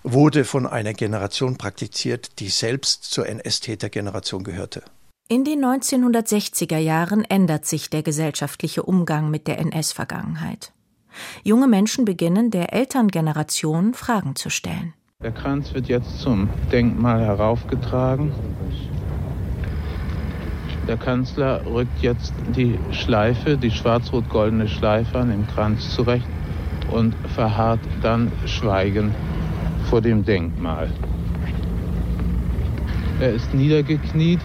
wurde 0.02 0.44
von 0.44 0.66
einer 0.66 0.92
Generation 0.92 1.56
praktiziert, 1.56 2.38
die 2.38 2.48
selbst 2.48 3.04
zur 3.04 3.26
NS-Tätergeneration 3.26 4.44
gehörte. 4.44 4.82
In 5.26 5.42
den 5.42 5.64
1960er 5.64 6.76
Jahren 6.76 7.24
ändert 7.24 7.64
sich 7.64 7.88
der 7.88 8.02
gesellschaftliche 8.02 8.82
Umgang 8.82 9.30
mit 9.30 9.46
der 9.46 9.58
NS-Vergangenheit. 9.58 10.70
Junge 11.42 11.66
Menschen 11.66 12.04
beginnen 12.04 12.50
der 12.50 12.74
Elterngeneration 12.74 13.94
Fragen 13.94 14.36
zu 14.36 14.50
stellen. 14.50 14.92
Der 15.22 15.32
Kranz 15.32 15.72
wird 15.72 15.88
jetzt 15.88 16.20
zum 16.20 16.50
Denkmal 16.70 17.24
heraufgetragen. 17.24 18.32
Der 20.86 20.98
Kanzler 20.98 21.64
rückt 21.64 22.02
jetzt 22.02 22.34
die 22.54 22.78
Schleife, 22.90 23.56
die 23.56 23.70
schwarz-rot-goldene 23.70 24.68
Schleife 24.68 25.20
an 25.20 25.30
dem 25.30 25.46
Kranz 25.46 25.94
zurecht 25.94 26.28
und 26.90 27.14
verharrt 27.34 27.80
dann 28.02 28.30
schweigend 28.44 29.14
vor 29.88 30.02
dem 30.02 30.22
Denkmal. 30.22 30.92
Er 33.20 33.32
ist 33.32 33.54
niedergekniet, 33.54 34.40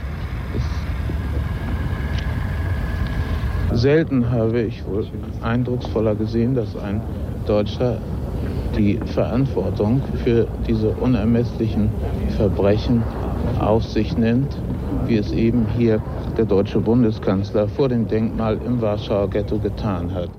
Selten 3.73 4.32
habe 4.32 4.62
ich 4.62 4.86
wohl 4.86 5.08
eindrucksvoller 5.41 6.15
gesehen, 6.15 6.55
dass 6.55 6.75
ein 6.75 7.01
Deutscher 7.45 7.99
die 8.77 8.99
Verantwortung 9.13 10.01
für 10.23 10.47
diese 10.67 10.89
unermesslichen 10.89 11.89
Verbrechen 12.36 13.03
auf 13.60 13.84
sich 13.84 14.17
nimmt, 14.17 14.58
wie 15.05 15.17
es 15.17 15.32
eben 15.32 15.67
hier 15.77 16.01
der 16.38 16.45
deutsche 16.45 16.79
Bundeskanzler 16.79 17.67
vor 17.67 17.89
dem 17.89 18.08
Denkmal 18.08 18.60
im 18.65 18.82
Warschauer 18.82 19.29
Ghetto 19.29 19.60
getan 19.60 20.13
hat. 20.13 20.29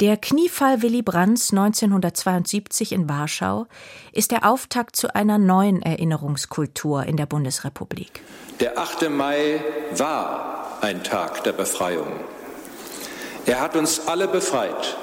Der 0.00 0.16
Kniefall 0.16 0.82
Willy 0.82 1.02
Brandts 1.02 1.50
1972 1.50 2.92
in 2.92 3.08
Warschau 3.08 3.66
ist 4.12 4.30
der 4.30 4.48
Auftakt 4.48 4.94
zu 4.94 5.12
einer 5.12 5.38
neuen 5.38 5.82
Erinnerungskultur 5.82 7.04
in 7.04 7.16
der 7.16 7.26
Bundesrepublik. 7.26 8.20
Der 8.60 8.78
8. 8.78 9.10
Mai 9.10 9.60
war 9.96 10.57
ein 10.80 11.02
Tag 11.04 11.44
der 11.44 11.52
Befreiung. 11.52 12.12
Er 13.46 13.60
hat 13.60 13.76
uns 13.76 14.06
alle 14.06 14.28
befreit 14.28 14.96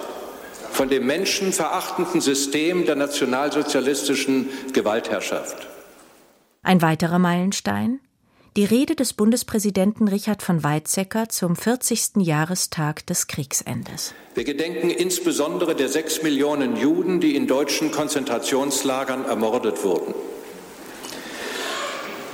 von 0.71 0.89
dem 0.89 1.05
menschenverachtenden 1.05 2.21
System 2.21 2.85
der 2.85 2.95
nationalsozialistischen 2.95 4.49
Gewaltherrschaft. 4.73 5.67
Ein 6.63 6.81
weiterer 6.81 7.19
Meilenstein 7.19 7.99
die 8.57 8.63
Rede 8.63 8.95
des 8.95 9.11
Bundespräsidenten 9.11 10.07
Richard 10.07 10.41
von 10.41 10.63
Weizsäcker 10.63 11.27
zum 11.27 11.57
40. 11.57 12.21
Jahrestag 12.21 13.05
des 13.05 13.27
Kriegsendes. 13.27 14.13
Wir 14.33 14.45
gedenken 14.45 14.89
insbesondere 14.89 15.75
der 15.75 15.89
sechs 15.89 16.23
Millionen 16.23 16.77
Juden, 16.77 17.19
die 17.19 17.35
in 17.35 17.47
deutschen 17.47 17.91
Konzentrationslagern 17.91 19.25
ermordet 19.25 19.83
wurden. 19.83 20.13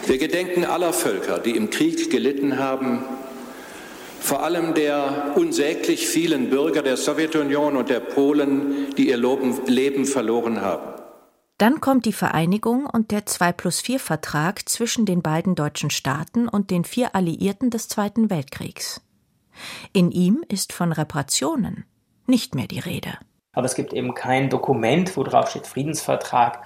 Wir 0.06 0.20
gedenken 0.20 0.64
aller 0.64 0.94
Völker, 0.94 1.40
die 1.40 1.56
im 1.56 1.72
Krieg 1.72 2.12
gelitten 2.12 2.60
haben, 2.60 3.04
vor 4.22 4.44
allem 4.44 4.74
der 4.76 5.34
unsäglich 5.36 6.08
vielen 6.08 6.50
Bürger 6.50 6.84
der 6.84 6.96
Sowjetunion 6.96 7.76
und 7.76 7.90
der 7.90 8.00
Polen, 8.00 8.94
die 8.96 9.10
ihr 9.10 9.18
Leben 9.18 10.06
verloren 10.06 10.62
haben. 10.62 11.02
Dann 11.58 11.82
kommt 11.82 12.06
die 12.06 12.14
Vereinigung 12.14 12.86
und 12.86 13.12
der 13.12 13.26
2 13.26 13.52
plus 13.52 13.82
4 13.82 14.00
Vertrag 14.00 14.68
zwischen 14.70 15.06
den 15.06 15.22
beiden 15.22 15.56
deutschen 15.56 15.90
Staaten 15.90 16.48
und 16.48 16.72
den 16.72 16.86
vier 16.86 17.16
Alliierten 17.16 17.70
des 17.70 17.88
Zweiten 17.88 18.30
Weltkriegs. 18.30 19.02
In 19.92 20.12
ihm 20.12 20.44
ist 20.48 20.72
von 20.72 20.92
Reparationen 20.92 21.86
nicht 22.26 22.56
mehr 22.56 22.68
die 22.68 22.80
Rede. 22.80 23.18
Aber 23.54 23.66
es 23.66 23.76
gibt 23.76 23.94
eben 23.94 24.14
kein 24.14 24.50
Dokument, 24.50 25.18
wo 25.18 25.24
drauf 25.24 25.50
steht 25.50 25.68
Friedensvertrag. 25.68 26.66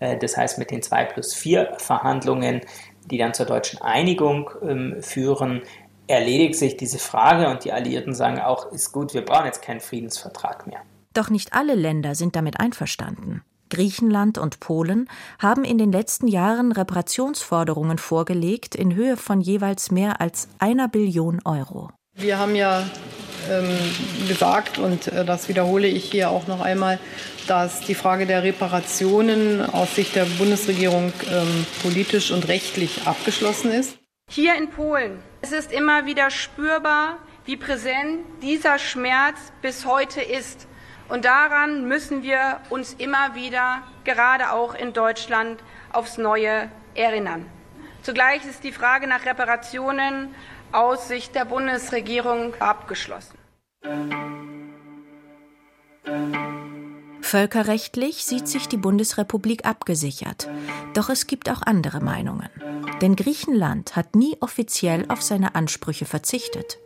Äh, 0.00 0.18
das 0.18 0.36
heißt, 0.36 0.58
mit 0.58 0.70
den 0.70 0.82
2 0.82 1.04
plus 1.04 1.34
4 1.34 1.74
Verhandlungen, 1.78 2.62
die 3.10 3.18
dann 3.18 3.34
zur 3.34 3.46
deutschen 3.46 3.80
Einigung 3.82 4.50
ähm, 4.62 4.96
führen, 5.00 5.62
erledigt 6.06 6.56
sich 6.56 6.76
diese 6.76 6.98
Frage 6.98 7.48
und 7.48 7.64
die 7.64 7.72
Alliierten 7.72 8.14
sagen 8.14 8.40
auch, 8.40 8.72
ist 8.72 8.92
gut, 8.92 9.14
wir 9.14 9.24
brauchen 9.24 9.46
jetzt 9.46 9.62
keinen 9.62 9.80
Friedensvertrag 9.80 10.66
mehr. 10.66 10.80
Doch 11.14 11.30
nicht 11.30 11.52
alle 11.52 11.74
Länder 11.74 12.14
sind 12.14 12.36
damit 12.36 12.60
einverstanden. 12.60 13.42
Griechenland 13.70 14.38
und 14.38 14.60
Polen 14.60 15.08
haben 15.38 15.64
in 15.64 15.78
den 15.78 15.90
letzten 15.90 16.28
Jahren 16.28 16.72
Reparationsforderungen 16.72 17.98
vorgelegt 17.98 18.74
in 18.74 18.94
Höhe 18.94 19.16
von 19.16 19.40
jeweils 19.40 19.90
mehr 19.90 20.20
als 20.20 20.48
einer 20.58 20.88
Billion 20.88 21.40
Euro. 21.44 21.90
Wir 22.14 22.38
haben 22.38 22.54
ja 22.54 22.84
ähm, 23.50 24.28
gesagt 24.28 24.78
und 24.78 25.08
äh, 25.08 25.24
das 25.24 25.48
wiederhole 25.48 25.88
ich 25.88 26.10
hier 26.10 26.30
auch 26.30 26.46
noch 26.46 26.60
einmal, 26.60 26.98
dass 27.48 27.80
die 27.80 27.94
Frage 27.94 28.26
der 28.26 28.42
Reparationen 28.42 29.60
aus 29.60 29.96
Sicht 29.96 30.14
der 30.14 30.24
Bundesregierung 30.24 31.12
ähm, 31.30 31.66
politisch 31.82 32.30
und 32.30 32.48
rechtlich 32.48 33.06
abgeschlossen 33.06 33.72
ist. 33.72 33.98
Hier 34.30 34.56
in 34.56 34.70
Polen 34.70 35.22
es 35.44 35.52
ist 35.52 35.72
immer 35.72 36.06
wieder 36.06 36.30
spürbar, 36.30 37.18
wie 37.44 37.58
präsent 37.58 38.24
dieser 38.40 38.78
Schmerz 38.78 39.52
bis 39.60 39.84
heute 39.84 40.22
ist. 40.22 40.66
Und 41.10 41.26
daran 41.26 41.86
müssen 41.86 42.22
wir 42.22 42.60
uns 42.70 42.94
immer 42.94 43.34
wieder, 43.34 43.82
gerade 44.04 44.52
auch 44.52 44.74
in 44.74 44.94
Deutschland, 44.94 45.62
aufs 45.92 46.16
Neue 46.16 46.70
erinnern. 46.94 47.44
Zugleich 48.02 48.46
ist 48.46 48.64
die 48.64 48.72
Frage 48.72 49.06
nach 49.06 49.26
Reparationen 49.26 50.34
aus 50.72 51.08
Sicht 51.08 51.34
der 51.34 51.44
Bundesregierung 51.44 52.54
abgeschlossen. 52.58 53.36
Völkerrechtlich 57.20 58.24
sieht 58.24 58.48
sich 58.48 58.66
die 58.66 58.78
Bundesrepublik 58.78 59.66
abgesichert. 59.66 60.48
Doch 60.94 61.10
es 61.10 61.26
gibt 61.26 61.50
auch 61.50 61.60
andere 61.60 62.00
Meinungen. 62.00 62.48
Denn 63.00 63.16
Griechenland 63.16 63.96
hat 63.96 64.14
nie 64.14 64.36
offiziell 64.40 65.04
auf 65.08 65.22
seine 65.22 65.54
Ansprüche 65.54 66.04
verzichtet. 66.04 66.78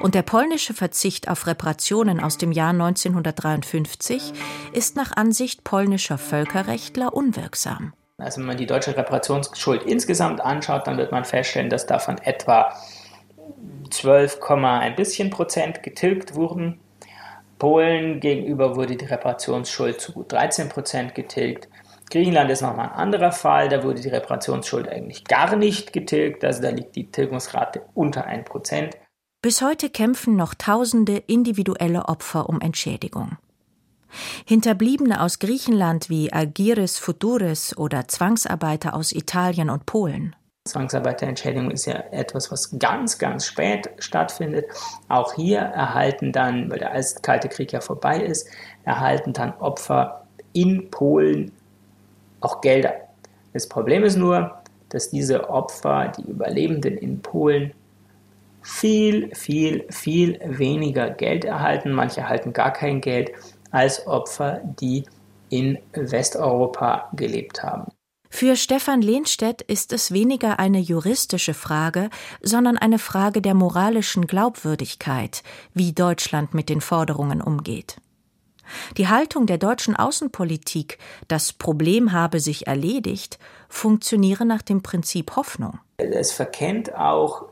Und 0.00 0.14
der 0.14 0.22
polnische 0.22 0.74
Verzicht 0.74 1.28
auf 1.28 1.46
Reparationen 1.46 2.20
aus 2.20 2.38
dem 2.38 2.52
Jahr 2.52 2.70
1953 2.70 4.32
ist 4.72 4.96
nach 4.96 5.16
Ansicht 5.16 5.64
polnischer 5.64 6.18
Völkerrechtler 6.18 7.14
unwirksam. 7.14 7.92
Also 8.18 8.40
wenn 8.40 8.46
man 8.46 8.56
die 8.56 8.66
deutsche 8.66 8.96
Reparationsschuld 8.96 9.84
insgesamt 9.84 10.40
anschaut, 10.40 10.86
dann 10.86 10.98
wird 10.98 11.12
man 11.12 11.24
feststellen, 11.24 11.70
dass 11.70 11.86
davon 11.86 12.18
etwa 12.18 12.74
12, 13.90 14.40
ein 14.48 14.96
bisschen 14.96 15.30
Prozent 15.30 15.82
getilgt 15.82 16.34
wurden. 16.34 16.78
Polen 17.58 18.20
gegenüber 18.20 18.76
wurde 18.76 18.96
die 18.96 19.04
Reparationsschuld 19.04 20.00
zu 20.00 20.12
gut 20.12 20.32
13 20.32 20.68
Prozent 20.68 21.14
getilgt. 21.14 21.68
Griechenland 22.10 22.50
ist 22.50 22.60
nochmal 22.60 22.88
ein 22.88 22.96
anderer 22.96 23.30
Fall, 23.30 23.68
da 23.68 23.84
wurde 23.84 24.00
die 24.00 24.08
Reparationsschuld 24.08 24.88
eigentlich 24.88 25.24
gar 25.24 25.54
nicht 25.56 25.92
getilgt, 25.92 26.44
also 26.44 26.60
da 26.60 26.70
liegt 26.70 26.96
die 26.96 27.10
Tilgungsrate 27.10 27.82
unter 27.94 28.24
1 28.24 28.48
Prozent. 28.48 28.96
Bis 29.42 29.62
heute 29.62 29.88
kämpfen 29.88 30.36
noch 30.36 30.54
tausende 30.54 31.16
individuelle 31.16 32.08
Opfer 32.08 32.48
um 32.48 32.60
Entschädigung. 32.60 33.38
Hinterbliebene 34.44 35.22
aus 35.22 35.38
Griechenland 35.38 36.10
wie 36.10 36.32
Agiris 36.32 36.98
Futuris 36.98 37.76
oder 37.76 38.08
Zwangsarbeiter 38.08 38.94
aus 38.94 39.12
Italien 39.12 39.70
und 39.70 39.86
Polen. 39.86 40.34
Zwangsarbeiterentschädigung 40.66 41.70
ist 41.70 41.86
ja 41.86 41.94
etwas, 42.10 42.50
was 42.50 42.76
ganz, 42.78 43.18
ganz 43.18 43.46
spät 43.46 43.88
stattfindet. 43.98 44.66
Auch 45.08 45.34
hier 45.34 45.60
erhalten 45.60 46.32
dann, 46.32 46.70
weil 46.70 46.80
der 46.80 46.92
Kalte 47.22 47.48
Krieg 47.48 47.72
ja 47.72 47.80
vorbei 47.80 48.20
ist, 48.20 48.48
erhalten 48.84 49.32
dann 49.32 49.54
Opfer 49.54 50.26
in 50.52 50.90
Polen 50.90 51.52
auch 52.40 52.60
Gelder. 52.60 52.94
Das 53.52 53.68
Problem 53.68 54.04
ist 54.04 54.16
nur, 54.16 54.60
dass 54.90 55.10
diese 55.10 55.50
Opfer, 55.50 56.12
die 56.16 56.22
Überlebenden 56.22 56.96
in 56.98 57.20
Polen, 57.20 57.72
viel, 58.62 59.34
viel, 59.34 59.86
viel 59.90 60.38
weniger 60.44 61.10
Geld 61.10 61.44
erhalten. 61.44 61.92
Manche 61.92 62.20
erhalten 62.20 62.52
gar 62.52 62.72
kein 62.72 63.00
Geld 63.00 63.32
als 63.70 64.06
Opfer, 64.06 64.60
die 64.80 65.04
in 65.48 65.78
Westeuropa 65.92 67.08
gelebt 67.14 67.62
haben. 67.62 67.90
Für 68.32 68.54
Stefan 68.54 69.02
Lehnstedt 69.02 69.60
ist 69.62 69.92
es 69.92 70.12
weniger 70.12 70.60
eine 70.60 70.78
juristische 70.78 71.52
Frage, 71.52 72.10
sondern 72.40 72.78
eine 72.78 73.00
Frage 73.00 73.42
der 73.42 73.54
moralischen 73.54 74.28
Glaubwürdigkeit, 74.28 75.42
wie 75.74 75.92
Deutschland 75.92 76.54
mit 76.54 76.68
den 76.68 76.80
Forderungen 76.80 77.42
umgeht. 77.42 77.96
Die 78.96 79.08
Haltung 79.08 79.46
der 79.46 79.58
deutschen 79.58 79.96
Außenpolitik, 79.96 80.98
das 81.28 81.52
Problem 81.52 82.12
habe 82.12 82.40
sich 82.40 82.66
erledigt, 82.66 83.38
funktioniere 83.68 84.44
nach 84.44 84.62
dem 84.62 84.82
Prinzip 84.82 85.36
Hoffnung. 85.36 85.78
Es 85.98 86.32
verkennt 86.32 86.94
auch 86.94 87.46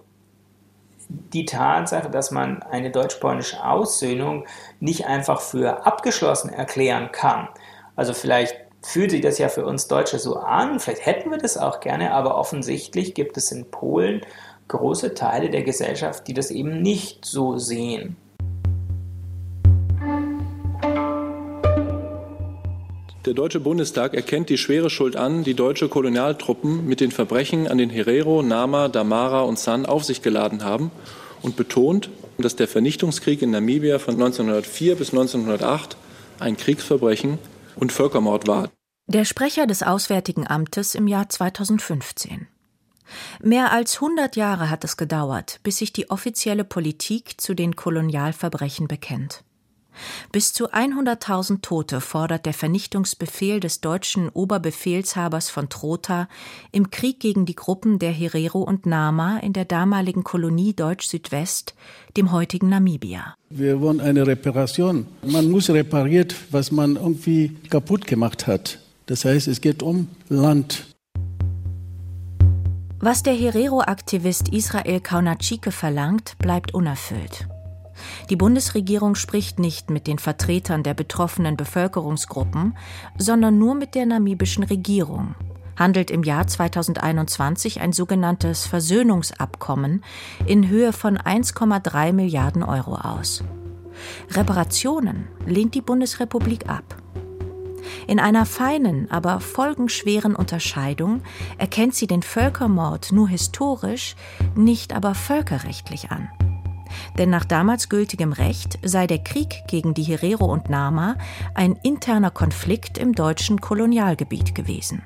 die 1.09 1.45
Tatsache, 1.45 2.11
dass 2.11 2.31
man 2.31 2.63
eine 2.63 2.91
deutsch-polnische 2.91 3.65
Aussöhnung 3.65 4.45
nicht 4.81 5.07
einfach 5.07 5.41
für 5.41 5.87
abgeschlossen 5.87 6.51
erklären 6.51 7.11
kann. 7.13 7.49
Also 7.97 8.13
vielleicht 8.13 8.55
fühlt 8.83 9.11
sich 9.11 9.21
das 9.21 9.39
ja 9.39 9.49
für 9.49 9.65
uns 9.65 9.89
Deutsche 9.89 10.19
so 10.19 10.37
an, 10.37 10.81
vielleicht 10.81 11.05
hätten 11.05 11.31
wir 11.31 11.39
das 11.39 11.57
auch 11.57 11.81
gerne, 11.81 12.13
aber 12.13 12.37
offensichtlich 12.37 13.15
gibt 13.15 13.37
es 13.37 13.51
in 13.51 13.71
Polen 13.71 14.21
große 14.69 15.15
Teile 15.15 15.51
der 15.51 15.63
Gesellschaft, 15.63 16.29
die 16.29 16.35
das 16.35 16.51
eben 16.51 16.83
nicht 16.83 17.25
so 17.25 17.57
sehen. 17.57 18.17
Der 23.25 23.35
Deutsche 23.35 23.59
Bundestag 23.61 24.15
erkennt 24.15 24.49
die 24.49 24.59
schwere 24.59 24.91
Schuld 24.91 25.17
an, 25.17 25.43
die 25.43 25.55
deutsche 25.55 25.89
Kolonialtruppen 25.89 26.87
mit 26.87 27.01
den 27.01 27.11
Verbrechen 27.11 27.67
an 27.67 27.77
den 27.77 27.91
Herero, 27.91 28.43
Nama, 28.43 28.89
Damara 28.89 29.41
und 29.43 29.59
San 29.59 29.87
auf 29.87 30.05
sich 30.05 30.23
geladen 30.23 30.63
haben 30.63 30.93
und 31.43 31.57
betont, 31.57 32.11
dass 32.39 32.55
der 32.55 32.69
Vernichtungskrieg 32.69 33.43
in 33.43 33.51
Namibia 33.51 33.99
von 33.99 34.15
1904 34.15 34.95
bis 34.95 35.11
1908 35.11 35.97
ein 36.39 36.57
Kriegsverbrechen 36.57 37.39
und 37.77 37.93
Völkermord 37.93 38.47
war. 38.47 38.71
Der 39.07 39.25
Sprecher 39.25 39.67
des 39.67 39.83
Auswärtigen 39.83 40.47
Amtes 40.47 40.95
im 40.95 41.09
Jahr 41.09 41.29
2015. 41.29 42.47
Mehr 43.43 43.73
als 43.73 43.97
100 43.97 44.37
Jahre 44.37 44.71
hat 44.71 44.85
es 44.85 44.97
gedauert, 44.97 45.61
bis 45.63 45.79
sich 45.79 45.93
die 45.93 46.11
offizielle 46.11 46.65
Politik 46.65 47.41
zu 47.41 47.55
den 47.55 47.75
Kolonialverbrechen 47.75 48.87
bekennt. 48.87 49.43
Bis 50.33 50.53
zu 50.53 50.71
100.000 50.71 51.63
Tote 51.63 52.01
fordert 52.01 52.47
der 52.47 52.55
Vernichtungsbefehl 52.55 53.61
des 53.61 53.81
deutschen 53.81 54.29
Oberbefehlshabers 54.29 55.51
von 55.51 55.69
Trotha 55.69 56.29
im 56.73 56.91
Krieg 56.91 57.21
gegen 57.21 57.47
die 57.47 57.55
Gruppen 57.55 57.99
der 57.99 58.13
Herero 58.13 58.61
und 58.61 58.87
Nama 58.87 59.39
in 59.39 59.53
der 59.53 59.65
damaligen 59.65 60.25
Kolonie 60.25 60.75
Deutsch-Südwest, 60.75 61.75
dem 62.17 62.33
heutigen 62.33 62.69
Namibia. 62.69 63.35
Wir 63.51 63.81
wollen 63.81 64.01
eine 64.01 64.27
Reparation. 64.27 65.07
Man 65.23 65.51
muss 65.51 65.71
repariert, 65.71 66.35
was 66.51 66.71
man 66.71 66.97
irgendwie 66.97 67.57
kaputt 67.71 68.07
gemacht 68.07 68.47
hat. 68.47 68.79
Das 69.07 69.25
heißt, 69.25 69.49
es 69.49 69.61
geht 69.61 69.83
um 69.83 70.09
Land. 70.29 70.85
Was 73.01 73.23
der 73.23 73.33
Herero-Aktivist 73.33 74.49
Israel 74.49 75.01
Kaunatschike 75.01 75.71
verlangt, 75.71 76.37
bleibt 76.39 76.75
unerfüllt. 76.75 77.49
Die 78.31 78.37
Bundesregierung 78.37 79.15
spricht 79.15 79.59
nicht 79.59 79.91
mit 79.91 80.07
den 80.07 80.19
Vertretern 80.19 80.83
der 80.83 80.95
betroffenen 80.95 81.57
Bevölkerungsgruppen, 81.57 82.77
sondern 83.17 83.59
nur 83.59 83.75
mit 83.75 83.95
der 83.95 84.07
namibischen 84.07 84.65
Regierung, 84.65 85.35
handelt 85.77 86.11
im 86.11 86.23
Jahr 86.23 86.47
2021 86.47 87.81
ein 87.81 87.93
sogenanntes 87.93 88.67
Versöhnungsabkommen 88.67 90.05
in 90.47 90.69
Höhe 90.69 90.93
von 90.93 91.19
1,3 91.19 92.13
Milliarden 92.13 92.63
Euro 92.63 92.97
aus. 92.97 93.43
Reparationen 94.31 95.27
lehnt 95.47 95.75
die 95.75 95.81
Bundesrepublik 95.81 96.69
ab. 96.69 96.97
In 98.07 98.21
einer 98.21 98.47
feinen, 98.47 99.11
aber 99.11 99.41
folgenschweren 99.41 100.35
Unterscheidung 100.35 101.23
erkennt 101.59 101.95
sie 101.95 102.07
den 102.07 102.23
Völkermord 102.23 103.13
nur 103.13 103.29
historisch, 103.29 104.17
nicht 104.55 104.95
aber 104.95 105.15
völkerrechtlich 105.15 106.11
an. 106.11 106.29
Denn 107.17 107.31
nach 107.31 107.45
damals 107.45 107.89
gültigem 107.89 108.33
Recht 108.33 108.79
sei 108.85 109.07
der 109.07 109.19
Krieg 109.19 109.63
gegen 109.69 109.95
die 109.95 110.03
Herero 110.03 110.45
und 110.45 110.69
Nama 110.69 111.17
ein 111.55 111.79
interner 111.83 112.31
Konflikt 112.31 112.99
im 112.99 113.15
deutschen 113.15 113.61
Kolonialgebiet 113.61 114.55
gewesen. 114.55 115.03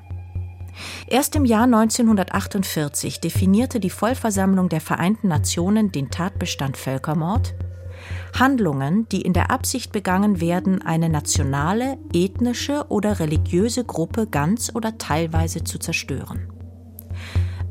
Erst 1.07 1.35
im 1.35 1.45
Jahr 1.45 1.65
1948 1.65 3.21
definierte 3.21 3.79
die 3.79 3.91
Vollversammlung 3.91 4.69
der 4.69 4.81
Vereinten 4.81 5.27
Nationen 5.27 5.91
den 5.91 6.09
Tatbestand 6.09 6.77
Völkermord 6.77 7.53
Handlungen, 8.37 9.07
die 9.09 9.21
in 9.21 9.33
der 9.33 9.51
Absicht 9.51 9.91
begangen 9.91 10.41
werden, 10.41 10.81
eine 10.81 11.09
nationale, 11.09 11.97
ethnische 12.13 12.85
oder 12.89 13.19
religiöse 13.19 13.83
Gruppe 13.83 14.27
ganz 14.27 14.71
oder 14.73 14.97
teilweise 14.97 15.63
zu 15.63 15.77
zerstören. 15.77 16.52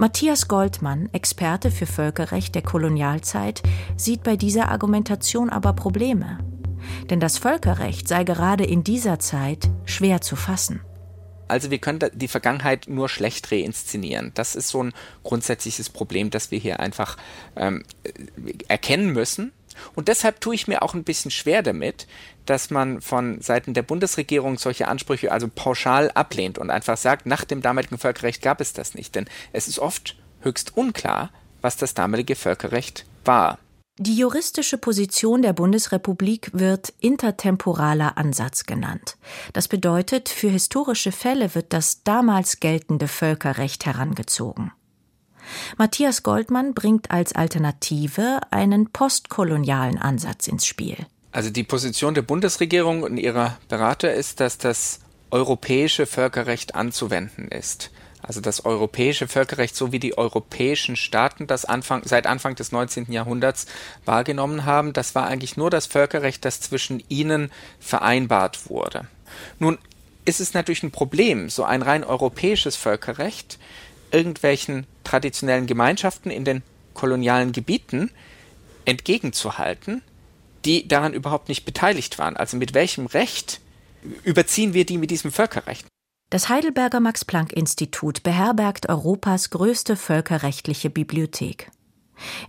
Matthias 0.03 0.49
Goldmann, 0.49 1.09
Experte 1.13 1.71
für 1.71 1.87
Völkerrecht 1.87 2.57
der 2.57 2.63
Kolonialzeit, 2.63 3.63
sieht 3.97 4.25
bei 4.25 4.35
dieser 4.35 4.69
Argumentation 4.69 5.49
aber 5.49 5.75
Probleme. 5.75 6.39
Denn 7.09 7.21
das 7.21 7.39
Völkerrecht 7.39 8.09
sei 8.09 8.25
gerade 8.25 8.65
in 8.65 8.83
dieser 8.83 9.21
Zeit 9.21 9.71
schwer 9.85 10.21
zu 10.21 10.35
fassen. 10.35 10.81
Also 11.47 11.71
wir 11.71 11.79
können 11.79 12.01
die 12.15 12.27
Vergangenheit 12.27 12.89
nur 12.89 13.09
schlecht 13.09 13.53
reinszenieren. 13.53 14.33
Das 14.35 14.57
ist 14.57 14.71
so 14.71 14.83
ein 14.83 14.93
grundsätzliches 15.23 15.89
Problem, 15.89 16.31
das 16.31 16.51
wir 16.51 16.59
hier 16.59 16.81
einfach 16.81 17.17
ähm, 17.55 17.85
erkennen 18.67 19.13
müssen 19.13 19.53
und 19.95 20.09
deshalb 20.09 20.41
tue 20.41 20.55
ich 20.55 20.69
mir 20.69 20.83
auch 20.83 20.95
ein 20.95 21.05
bisschen 21.05 21.31
schwer 21.31 21.63
damit, 21.63 22.07
dass 22.47 22.71
man 22.71 23.01
von 23.01 23.41
Seiten 23.41 23.75
der 23.75 23.83
Bundesregierung 23.83 24.59
solche 24.59 24.89
Ansprüche 24.89 25.33
also 25.33 25.49
pauschal 25.49 26.11
ablehnt 26.11 26.59
und 26.59 26.71
einfach 26.71 26.97
sagt, 26.97 27.27
nach 27.27 27.45
dem 27.45 27.63
damaligen 27.63 27.99
Völkerrecht 27.99 28.43
gab 28.43 28.61
es 28.61 28.73
das 28.73 28.95
nicht. 28.95 29.15
Denn 29.15 29.27
es 29.53 29.69
ist 29.69 29.79
oft 29.79 30.17
höchst 30.41 30.77
unklar, 30.77 31.31
was 31.61 31.77
das 31.77 31.95
damalige 31.95 32.37
Völkerrecht 32.37 33.07
war. 33.25 33.59
Die 33.99 34.17
juristische 34.17 34.79
Position 34.79 35.43
der 35.43 35.53
Bundesrepublik 35.53 36.51
wird 36.55 36.95
intertemporaler 37.01 38.17
Ansatz 38.17 38.65
genannt. 38.65 39.19
Das 39.53 39.69
bedeutet, 39.69 40.31
für 40.31 40.49
historische 40.49 41.13
Fälle 41.13 41.55
wird 41.55 41.75
das 41.75 42.03
damals 42.03 42.59
geltende 42.59 43.07
Völkerrecht 43.07 43.85
herangezogen. 43.85 44.73
Matthias 45.77 46.23
Goldmann 46.23 46.75
bringt 46.75 47.11
als 47.11 47.35
Alternative 47.35 48.41
einen 48.51 48.91
postkolonialen 48.91 49.99
Ansatz 49.99 50.47
ins 50.47 50.67
Spiel. 50.67 50.97
Also 51.33 51.51
die 51.51 51.65
Position 51.65 52.15
der 52.15 52.23
Bundesregierung 52.23 53.03
und 53.03 53.17
ihrer 53.17 53.59
Berater 53.69 54.13
ist, 54.13 54.41
dass 54.41 54.59
das 54.59 55.01
europäische 55.31 56.07
Völkerrecht 56.07 56.75
anzuwenden 56.75 57.49
ist. 57.49 57.91
Also 58.23 58.41
das 58.41 58.65
europäische 58.65 59.27
Völkerrecht, 59.27 59.75
so 59.75 59.91
wie 59.91 59.99
die 59.99 60.17
europäischen 60.17 60.95
Staaten 60.95 61.49
das 61.49 61.65
Anfang, 61.65 62.03
seit 62.05 62.27
Anfang 62.27 62.55
des 62.55 62.71
19. 62.71 63.11
Jahrhunderts 63.11 63.67
wahrgenommen 64.05 64.65
haben, 64.65 64.93
das 64.93 65.17
war 65.17 65.27
eigentlich 65.27 65.57
nur 65.57 65.71
das 65.71 65.87
Völkerrecht, 65.87 66.45
das 66.45 66.61
zwischen 66.61 67.03
ihnen 67.09 67.51
vereinbart 67.81 68.71
wurde. 68.71 69.09
Nun 69.59 69.79
ist 70.25 70.41
es 70.41 70.55
natürlich 70.55 70.85
ein 70.85 70.93
Problem, 70.93 71.51
so 71.51 71.65
ein 71.65 71.83
rein 71.83 72.05
europäisches 72.05 72.77
Völkerrecht 72.77 73.59
irgendwelchen 74.13 74.87
traditionellen 75.05 75.67
Gemeinschaften 75.67 76.31
in 76.31 76.45
den 76.45 76.63
kolonialen 76.95 77.53
Gebieten 77.53 78.11
entgegenzuhalten, 78.85 80.03
die 80.65 80.87
daran 80.87 81.15
überhaupt 81.15 81.49
nicht 81.49 81.65
beteiligt 81.65 82.19
waren. 82.19 82.37
Also 82.37 82.57
mit 82.57 82.75
welchem 82.75 83.07
Recht 83.07 83.61
überziehen 84.25 84.75
wir 84.75 84.85
die 84.85 84.99
mit 84.99 85.11
diesem 85.11 85.33
Völkerrecht? 85.33 85.87
Das 86.31 86.49
Heidelberger 86.49 87.01
Max-Planck-Institut 87.01 88.23
beherbergt 88.23 88.89
Europas 88.89 89.51
größte 89.51 89.97
völkerrechtliche 89.97 90.89
Bibliothek. 90.89 91.71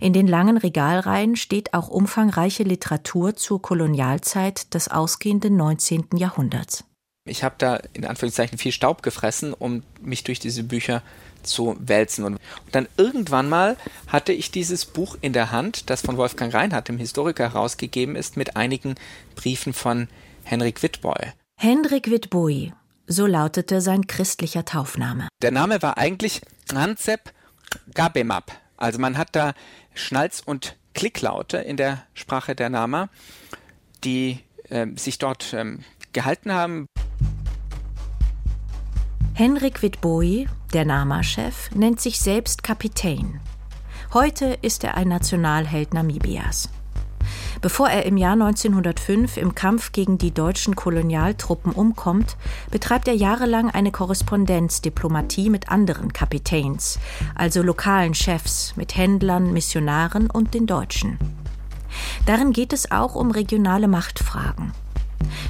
In 0.00 0.12
den 0.12 0.26
langen 0.26 0.56
Regalreihen 0.56 1.36
steht 1.36 1.74
auch 1.74 1.88
umfangreiche 1.88 2.62
Literatur 2.62 3.36
zur 3.36 3.60
Kolonialzeit 3.60 4.72
des 4.72 4.88
ausgehenden 4.88 5.56
19. 5.56 6.16
Jahrhunderts. 6.16 6.84
Ich 7.26 7.42
habe 7.42 7.54
da 7.56 7.76
in 7.94 8.04
Anführungszeichen 8.04 8.58
viel 8.58 8.72
Staub 8.72 9.02
gefressen, 9.02 9.54
um 9.54 9.82
mich 10.02 10.24
durch 10.24 10.40
diese 10.40 10.62
Bücher 10.62 11.02
zu 11.42 11.74
wälzen. 11.78 12.24
Und 12.24 12.38
dann 12.70 12.86
irgendwann 12.98 13.48
mal 13.48 13.78
hatte 14.08 14.34
ich 14.34 14.50
dieses 14.50 14.84
Buch 14.84 15.16
in 15.22 15.32
der 15.32 15.50
Hand, 15.50 15.88
das 15.88 16.02
von 16.02 16.18
Wolfgang 16.18 16.52
Reinhardt, 16.52 16.88
dem 16.88 16.98
Historiker, 16.98 17.44
herausgegeben 17.44 18.14
ist, 18.14 18.36
mit 18.36 18.56
einigen 18.56 18.96
Briefen 19.36 19.72
von 19.72 20.08
Henrik 20.44 20.82
Wittboy. 20.82 21.32
Henrik 21.58 22.10
Wittboy, 22.10 22.74
so 23.06 23.26
lautete 23.26 23.80
sein 23.80 24.06
christlicher 24.06 24.66
Taufname. 24.66 25.28
Der 25.40 25.50
Name 25.50 25.80
war 25.80 25.96
eigentlich 25.96 26.42
Ranzep 26.70 27.32
Gabemap. 27.94 28.52
Also 28.76 28.98
man 28.98 29.16
hat 29.16 29.30
da 29.32 29.54
Schnalz- 29.94 30.42
und 30.44 30.76
Klicklaute 30.94 31.56
in 31.56 31.78
der 31.78 32.04
Sprache 32.12 32.54
der 32.54 32.68
Nama, 32.68 33.08
die 34.04 34.40
äh, 34.68 34.86
sich 34.96 35.18
dort 35.18 35.54
ähm, 35.54 35.84
gehalten 36.12 36.52
haben. 36.52 36.86
Henrik 39.36 39.82
Witbooi, 39.82 40.46
der 40.72 40.84
Nama-Chef, 40.84 41.68
nennt 41.74 42.00
sich 42.00 42.20
selbst 42.20 42.62
Kapitän. 42.62 43.40
Heute 44.12 44.56
ist 44.62 44.84
er 44.84 44.96
ein 44.96 45.08
Nationalheld 45.08 45.92
Namibias. 45.92 46.68
Bevor 47.60 47.88
er 47.88 48.06
im 48.06 48.16
Jahr 48.16 48.34
1905 48.34 49.36
im 49.38 49.56
Kampf 49.56 49.90
gegen 49.90 50.18
die 50.18 50.30
deutschen 50.30 50.76
Kolonialtruppen 50.76 51.72
umkommt, 51.72 52.36
betreibt 52.70 53.08
er 53.08 53.14
jahrelang 53.14 53.70
eine 53.70 53.90
Korrespondenzdiplomatie 53.90 55.50
mit 55.50 55.68
anderen 55.68 56.12
Kapitäns, 56.12 57.00
also 57.34 57.60
lokalen 57.60 58.14
Chefs, 58.14 58.76
mit 58.76 58.96
Händlern, 58.96 59.52
Missionaren 59.52 60.30
und 60.30 60.54
den 60.54 60.68
Deutschen. 60.68 61.18
Darin 62.24 62.52
geht 62.52 62.72
es 62.72 62.92
auch 62.92 63.16
um 63.16 63.32
regionale 63.32 63.88
Machtfragen. 63.88 64.72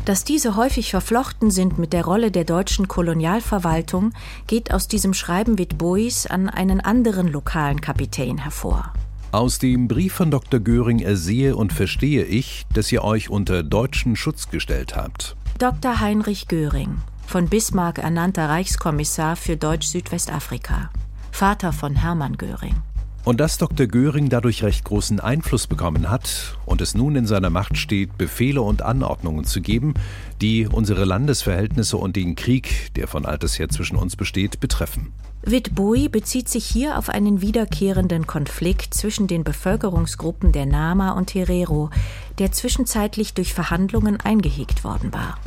Dass 0.04 0.24
diese 0.24 0.56
häufig 0.56 0.90
verflochten 0.90 1.50
sind 1.50 1.78
mit 1.78 1.92
der 1.92 2.04
Rolle 2.04 2.30
der 2.30 2.44
deutschen 2.44 2.88
Kolonialverwaltung, 2.88 4.12
geht 4.46 4.72
aus 4.72 4.88
diesem 4.88 5.14
Schreiben 5.14 5.58
Wittbois 5.58 6.26
an 6.28 6.48
einen 6.48 6.80
anderen 6.80 7.28
lokalen 7.28 7.80
Kapitän 7.80 8.38
hervor. 8.38 8.92
Aus 9.32 9.58
dem 9.58 9.88
Brief 9.88 10.14
von 10.14 10.30
Dr. 10.30 10.60
Göring 10.60 11.00
ersehe 11.00 11.56
und 11.56 11.72
verstehe 11.72 12.24
ich, 12.24 12.66
dass 12.72 12.92
ihr 12.92 13.02
euch 13.02 13.30
unter 13.30 13.62
deutschen 13.62 14.14
Schutz 14.14 14.48
gestellt 14.48 14.94
habt. 14.94 15.36
Dr. 15.58 16.00
Heinrich 16.00 16.46
Göring, 16.46 16.98
von 17.26 17.48
Bismarck 17.48 17.98
ernannter 17.98 18.48
Reichskommissar 18.48 19.34
für 19.36 19.56
Deutsch-Südwestafrika, 19.56 20.90
Vater 21.32 21.72
von 21.72 21.96
Hermann 21.96 22.36
Göring. 22.36 22.76
Und 23.24 23.40
dass 23.40 23.56
Dr. 23.56 23.86
Göring 23.86 24.28
dadurch 24.28 24.62
recht 24.62 24.84
großen 24.84 25.18
Einfluss 25.18 25.66
bekommen 25.66 26.10
hat 26.10 26.58
und 26.66 26.82
es 26.82 26.94
nun 26.94 27.16
in 27.16 27.26
seiner 27.26 27.48
Macht 27.48 27.78
steht, 27.78 28.18
Befehle 28.18 28.60
und 28.60 28.82
Anordnungen 28.82 29.44
zu 29.44 29.62
geben, 29.62 29.94
die 30.42 30.66
unsere 30.66 31.06
Landesverhältnisse 31.06 31.96
und 31.96 32.16
den 32.16 32.36
Krieg, 32.36 32.92
der 32.96 33.08
von 33.08 33.24
alters 33.24 33.58
her 33.58 33.70
zwischen 33.70 33.96
uns 33.96 34.14
besteht, 34.16 34.60
betreffen. 34.60 35.12
Witbooi 35.42 36.08
bezieht 36.08 36.50
sich 36.50 36.66
hier 36.66 36.98
auf 36.98 37.08
einen 37.08 37.40
wiederkehrenden 37.40 38.26
Konflikt 38.26 38.92
zwischen 38.92 39.26
den 39.26 39.42
Bevölkerungsgruppen 39.42 40.52
der 40.52 40.66
Nama 40.66 41.12
und 41.12 41.34
Herero, 41.34 41.90
der 42.38 42.52
zwischenzeitlich 42.52 43.32
durch 43.32 43.54
Verhandlungen 43.54 44.20
eingehegt 44.20 44.84
worden 44.84 45.14
war. 45.14 45.38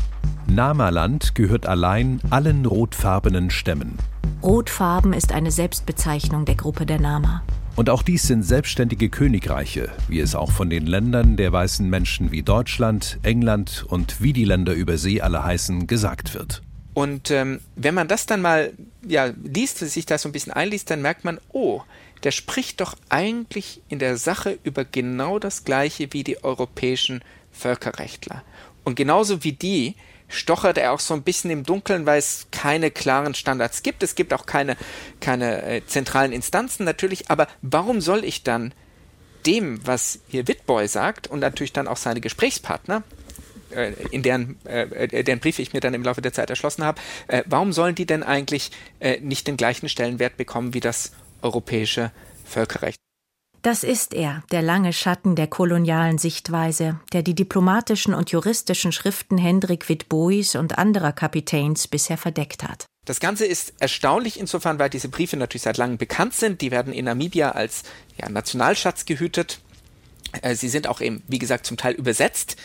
Namaland 0.48 1.36
gehört 1.36 1.68
allein 1.68 2.22
allen 2.32 2.66
rotfarbenen 2.66 3.50
Stämmen. 3.50 3.98
Rotfarben 4.42 5.14
ist 5.14 5.32
eine 5.32 5.52
Selbstbezeichnung 5.52 6.46
der 6.46 6.56
Gruppe 6.56 6.86
der 6.86 7.00
Nama. 7.00 7.44
Und 7.78 7.92
auch 7.92 8.02
dies 8.02 8.24
sind 8.24 8.42
selbstständige 8.42 9.08
Königreiche, 9.08 9.92
wie 10.08 10.20
es 10.20 10.34
auch 10.34 10.52
von 10.52 10.68
den 10.68 10.88
Ländern 10.88 11.38
der 11.38 11.52
weißen 11.52 11.88
Menschen 11.88 12.32
wie 12.32 12.42
Deutschland, 12.42 13.20
England 13.22 13.86
und 13.88 14.20
wie 14.20 14.34
die 14.34 14.46
Länder 14.46 14.74
über 14.74 14.98
See 14.98 15.22
alle 15.22 15.44
heißen, 15.44 15.86
gesagt 15.86 16.34
wird. 16.34 16.64
Und 16.96 17.30
ähm, 17.30 17.60
wenn 17.76 17.94
man 17.94 18.08
das 18.08 18.26
dann 18.26 18.42
mal 18.42 18.74
ja, 19.08 19.32
liest, 19.44 19.78
sich 19.78 20.08
das 20.08 20.24
so 20.24 20.30
ein 20.30 20.32
bisschen 20.32 20.54
einliest, 20.54 20.90
dann 20.90 21.04
merkt 21.04 21.24
man, 21.24 21.40
oh, 21.54 21.82
der 22.24 22.32
spricht 22.32 22.82
doch 22.82 22.96
eigentlich 23.10 23.80
in 23.90 24.00
der 24.00 24.18
Sache 24.18 24.58
über 24.64 24.84
genau 24.84 25.38
das 25.38 25.64
Gleiche 25.64 26.08
wie 26.14 26.24
die 26.24 26.44
europäischen 26.44 27.22
Völkerrechtler. 27.52 28.42
Und 28.86 28.96
genauso 28.96 29.44
wie 29.44 29.54
die 29.54 29.94
stochert 30.28 30.78
er 30.78 30.92
auch 30.92 31.00
so 31.00 31.14
ein 31.14 31.24
bisschen 31.24 31.52
im 31.52 31.64
Dunkeln, 31.64 32.06
weil 32.06 32.20
es 32.20 32.48
keine 32.52 32.92
klaren 32.92 33.34
Standards 33.34 33.84
gibt. 33.84 34.04
Es 34.04 34.16
gibt 34.16 34.34
auch 34.34 34.46
keine, 34.46 34.78
keine 35.22 35.64
äh, 35.64 35.86
zentralen 35.86 36.32
Instanzen 36.32 36.84
natürlich. 36.84 37.30
Aber 37.30 37.48
warum 37.62 38.02
soll 38.02 38.24
ich 38.24 38.44
dann 38.44 38.74
dem, 39.46 39.86
was 39.86 40.20
hier 40.28 40.48
Witboy 40.48 40.88
sagt 40.88 41.28
und 41.28 41.40
natürlich 41.40 41.74
dann 41.74 41.88
auch 41.88 41.98
seine 41.98 42.22
Gesprächspartner, 42.22 43.04
äh, 43.72 43.94
in 44.12 44.24
deren, 44.24 44.58
äh, 44.66 45.24
deren 45.24 45.40
Briefe 45.40 45.62
ich 45.62 45.74
mir 45.74 45.80
dann 45.80 45.94
im 45.94 46.04
Laufe 46.04 46.22
der 46.22 46.34
Zeit 46.34 46.50
erschlossen 46.50 46.84
habe, 46.84 47.02
äh, 47.28 47.44
warum 47.46 47.72
sollen 47.72 47.96
die 47.96 48.06
denn 48.06 48.24
eigentlich 48.24 48.72
äh, 49.00 49.20
nicht 49.22 49.48
den 49.48 49.58
gleichen 49.58 49.88
Stellenwert 49.90 50.38
bekommen 50.38 50.74
wie 50.74 50.82
das 50.82 51.14
europäische 51.42 52.12
Völkerrecht? 52.46 53.07
Das 53.62 53.84
ist 53.84 54.14
er, 54.14 54.44
der 54.52 54.62
lange 54.62 54.94
Schatten 54.94 55.36
der 55.36 55.48
kolonialen 55.48 56.18
Sichtweise, 56.18 57.00
der 57.12 57.24
die 57.24 57.36
diplomatischen 57.36 58.14
und 58.14 58.32
juristischen 58.32 58.92
Schriften 58.92 59.38
Hendrik 59.38 59.90
Witbois 59.90 60.56
und 60.58 60.78
anderer 60.78 61.12
Kapitäns 61.12 61.88
bisher 61.88 62.18
verdeckt 62.18 62.64
hat. 62.64 62.86
Das 63.06 63.20
Ganze 63.20 63.46
ist 63.46 63.74
erstaunlich 63.80 64.40
insofern, 64.40 64.80
weil 64.80 64.90
diese 64.90 65.10
Briefe 65.10 65.38
natürlich 65.38 65.64
seit 65.64 65.78
langem 65.78 65.98
bekannt 65.98 66.34
sind. 66.34 66.62
Die 66.62 66.72
werden 66.72 66.92
in 66.94 67.06
Namibia 67.06 67.52
als 67.52 67.84
ja, 68.18 68.30
Nationalschatz 68.30 69.06
gehütet. 69.06 69.60
Äh, 70.42 70.56
sie 70.56 70.70
sind 70.70 70.88
auch 70.88 71.02
eben, 71.02 71.24
wie 71.28 71.40
gesagt, 71.40 71.66
zum 71.66 71.78
Teil 71.78 71.94
übersetzt. 71.94 72.58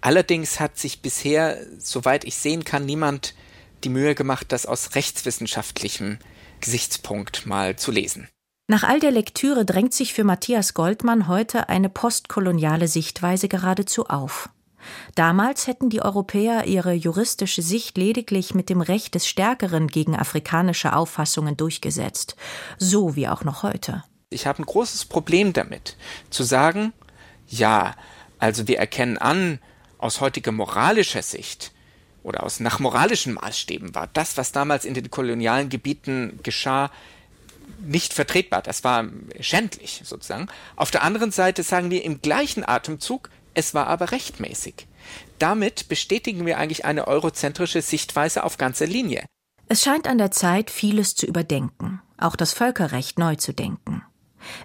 Allerdings 0.00 0.60
hat 0.60 0.78
sich 0.78 1.00
bisher, 1.00 1.58
soweit 1.78 2.24
ich 2.24 2.36
sehen 2.36 2.64
kann, 2.64 2.86
niemand 2.86 3.34
die 3.84 3.88
Mühe 3.88 4.14
gemacht, 4.14 4.46
das 4.50 4.66
aus 4.66 4.94
rechtswissenschaftlichem 4.94 6.18
Gesichtspunkt 6.60 7.46
mal 7.46 7.76
zu 7.76 7.92
lesen. 7.92 8.28
Nach 8.70 8.82
all 8.82 9.00
der 9.00 9.12
Lektüre 9.12 9.64
drängt 9.64 9.94
sich 9.94 10.12
für 10.12 10.24
Matthias 10.24 10.74
Goldmann 10.74 11.26
heute 11.26 11.70
eine 11.70 11.88
postkoloniale 11.88 12.86
Sichtweise 12.86 13.48
geradezu 13.48 14.08
auf. 14.08 14.50
Damals 15.14 15.66
hätten 15.66 15.88
die 15.88 16.02
Europäer 16.02 16.66
ihre 16.66 16.92
juristische 16.92 17.62
Sicht 17.62 17.96
lediglich 17.96 18.54
mit 18.54 18.68
dem 18.68 18.82
Recht 18.82 19.14
des 19.14 19.26
Stärkeren 19.26 19.86
gegen 19.86 20.14
afrikanische 20.14 20.92
Auffassungen 20.92 21.56
durchgesetzt, 21.56 22.36
so 22.76 23.16
wie 23.16 23.26
auch 23.26 23.42
noch 23.42 23.62
heute. 23.62 24.04
Ich 24.28 24.46
habe 24.46 24.60
ein 24.62 24.66
großes 24.66 25.06
Problem 25.06 25.54
damit, 25.54 25.96
zu 26.28 26.42
sagen, 26.42 26.92
ja, 27.46 27.94
also 28.38 28.68
wir 28.68 28.78
erkennen 28.78 29.16
an, 29.16 29.60
aus 29.96 30.20
heutiger 30.20 30.52
moralischer 30.52 31.22
Sicht 31.22 31.72
oder 32.22 32.42
aus 32.42 32.60
nach 32.60 32.80
moralischen 32.80 33.32
Maßstäben 33.32 33.94
war 33.94 34.08
das, 34.12 34.36
was 34.36 34.52
damals 34.52 34.84
in 34.84 34.92
den 34.92 35.10
kolonialen 35.10 35.70
Gebieten 35.70 36.40
geschah, 36.42 36.90
nicht 37.80 38.14
vertretbar. 38.14 38.62
Das 38.62 38.84
war 38.84 39.06
schändlich 39.40 40.02
sozusagen. 40.04 40.48
Auf 40.76 40.90
der 40.90 41.02
anderen 41.02 41.30
Seite 41.30 41.62
sagen 41.62 41.90
wir 41.90 42.04
im 42.04 42.22
gleichen 42.22 42.66
Atemzug, 42.66 43.30
es 43.54 43.74
war 43.74 43.86
aber 43.86 44.12
rechtmäßig. 44.12 44.86
Damit 45.38 45.88
bestätigen 45.88 46.46
wir 46.46 46.58
eigentlich 46.58 46.84
eine 46.84 47.08
eurozentrische 47.08 47.82
Sichtweise 47.82 48.44
auf 48.44 48.58
ganzer 48.58 48.86
Linie. 48.86 49.24
Es 49.68 49.82
scheint 49.82 50.06
an 50.06 50.18
der 50.18 50.30
Zeit, 50.30 50.70
vieles 50.70 51.14
zu 51.14 51.26
überdenken, 51.26 52.00
auch 52.16 52.36
das 52.36 52.52
Völkerrecht 52.52 53.18
neu 53.18 53.36
zu 53.36 53.52
denken. 53.52 54.02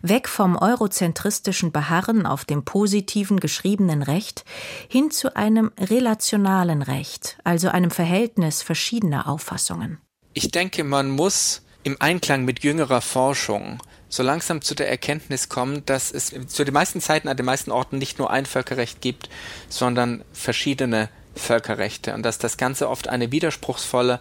Weg 0.02 0.30
vom 0.30 0.56
eurozentristischen 0.56 1.72
Beharren 1.72 2.26
auf 2.26 2.46
dem 2.46 2.64
positiven 2.64 3.40
geschriebenen 3.40 4.04
Recht 4.04 4.46
hin 4.88 5.12
zu 5.12 5.36
einem 5.36 5.72
relationalen 5.80 6.82
Recht, 6.82 7.38
also 7.44 7.70
einem 7.70 7.92
Verhältnis 7.92 8.62
verschiedener 8.62 9.28
Auffassungen. 9.28 10.00
Ich 10.34 10.52
denke, 10.52 10.84
man 10.84 11.10
muss 11.10 11.64
im 11.84 11.98
Einklang 12.00 12.46
mit 12.46 12.64
jüngerer 12.64 13.02
Forschung 13.02 13.80
so 14.10 14.22
langsam 14.22 14.62
zu 14.62 14.76
der 14.76 14.90
Erkenntnis 14.90 15.50
kommen, 15.50 15.86
dass 15.86 16.12
es 16.12 16.34
zu 16.48 16.64
den 16.64 16.74
meisten 16.74 17.02
Zeiten 17.02 17.28
an 17.28 17.38
den 17.38 17.46
meisten 17.46 17.72
Orten 17.72 17.98
nicht 17.98 18.20
nur 18.20 18.30
ein 18.30 18.46
Völkerrecht 18.46 19.02
gibt, 19.02 19.30
sondern 19.70 20.24
verschiedene 20.34 21.10
Völkerrechte 21.36 22.14
und 22.14 22.24
dass 22.24 22.38
das 22.38 22.58
Ganze 22.58 22.90
oft 22.90 23.08
eine 23.08 23.32
widerspruchsvolle 23.32 24.20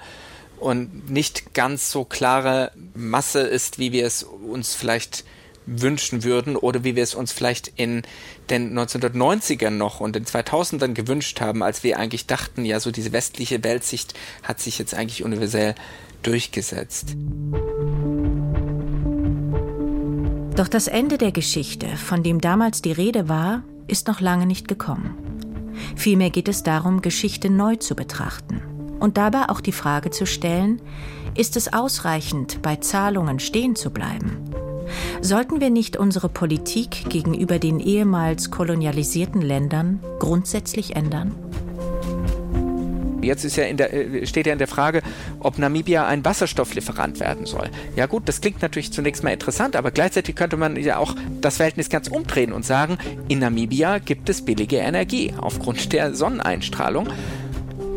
und 0.59 1.11
nicht 1.11 1.53
ganz 1.55 1.91
so 1.91 2.05
klare 2.05 2.73
Masse 2.95 3.41
ist, 3.41 3.79
wie 3.79 3.93
wir 3.93 4.07
es 4.07 4.23
uns 4.23 4.75
vielleicht 4.75 5.25
wünschen 5.67 6.25
würden 6.25 6.57
oder 6.57 6.85
wie 6.85 6.97
wir 6.97 7.03
es 7.03 7.15
uns 7.15 7.33
vielleicht 7.33 7.73
in 7.77 8.03
den 8.51 8.79
1990ern 8.79 9.71
noch 9.71 10.01
und 10.01 10.17
den 10.17 10.25
2000ern 10.25 10.93
gewünscht 10.93 11.41
haben, 11.41 11.63
als 11.63 11.83
wir 11.83 11.99
eigentlich 11.99 12.27
dachten, 12.27 12.65
ja, 12.65 12.81
so 12.81 12.91
diese 12.91 13.13
westliche 13.13 13.63
Weltsicht 13.65 14.15
hat 14.43 14.61
sich 14.61 14.79
jetzt 14.79 14.95
eigentlich 14.95 15.25
universell 15.25 15.75
durchgesetzt. 16.23 17.17
Doch 20.57 20.69
das 20.69 20.87
Ende 20.87 21.17
der 21.17 21.33
Geschichte, 21.33 21.89
von 21.97 22.23
dem 22.23 22.41
damals 22.41 22.83
die 22.83 22.93
Rede 22.93 23.29
war, 23.29 23.63
ist 23.89 24.07
noch 24.07 24.21
lange 24.21 24.47
nicht 24.47 24.69
gekommen. 24.69 25.17
Vielmehr 25.97 26.31
geht 26.31 26.49
es 26.49 26.63
darum, 26.63 27.01
Geschichte 27.01 27.51
neu 27.51 27.77
zu 27.77 27.95
betrachten 27.95 28.63
und 29.01 29.17
dabei 29.17 29.49
auch 29.49 29.61
die 29.61 29.73
Frage 29.73 30.11
zu 30.11 30.27
stellen, 30.27 30.81
ist 31.35 31.57
es 31.57 31.73
ausreichend, 31.73 32.63
bei 32.63 32.77
Zahlungen 32.77 33.41
stehen 33.41 33.75
zu 33.75 33.91
bleiben? 33.91 34.52
Sollten 35.21 35.61
wir 35.61 35.71
nicht 35.71 35.97
unsere 35.97 36.29
Politik 36.29 37.09
gegenüber 37.09 37.59
den 37.59 37.81
ehemals 37.81 38.51
kolonialisierten 38.51 39.43
Ländern 39.43 40.01
grundsätzlich 40.19 40.97
ändern? 40.97 41.35
Jetzt 43.23 43.57
ja 43.57 43.73
der, 43.73 43.93
äh, 43.93 44.27
steht 44.27 44.47
ja 44.47 44.53
in 44.53 44.59
der 44.59 44.69
Frage, 44.69 45.03
ob 45.39 45.59
Namibia 45.59 46.07
ein 46.07 46.25
Wasserstofflieferant 46.25 47.21
werden 47.21 47.47
soll. 47.47 47.71
Ja 47.97 48.07
gut, 48.07 48.25
das 48.27 48.41
klingt 48.41 48.63
natürlich 48.63 48.93
zunächst 48.93 49.23
mal 49.23 49.31
interessant, 49.31 49.77
aber 49.77 49.91
gleichzeitig 49.91 50.35
könnte 50.35 50.57
man 50.57 50.77
ja 50.77 50.99
auch 50.99 51.15
das 51.41 51.57
Verhältnis 51.57 51.89
ganz 51.89 52.09
umdrehen 52.09 52.53
und 52.53 52.65
sagen, 52.65 52.99
in 53.29 53.39
Namibia 53.39 53.99
gibt 53.99 54.29
es 54.29 54.45
billige 54.45 54.79
Energie 54.79 55.33
aufgrund 55.39 55.93
der 55.93 56.15
Sonneneinstrahlung. 56.15 57.09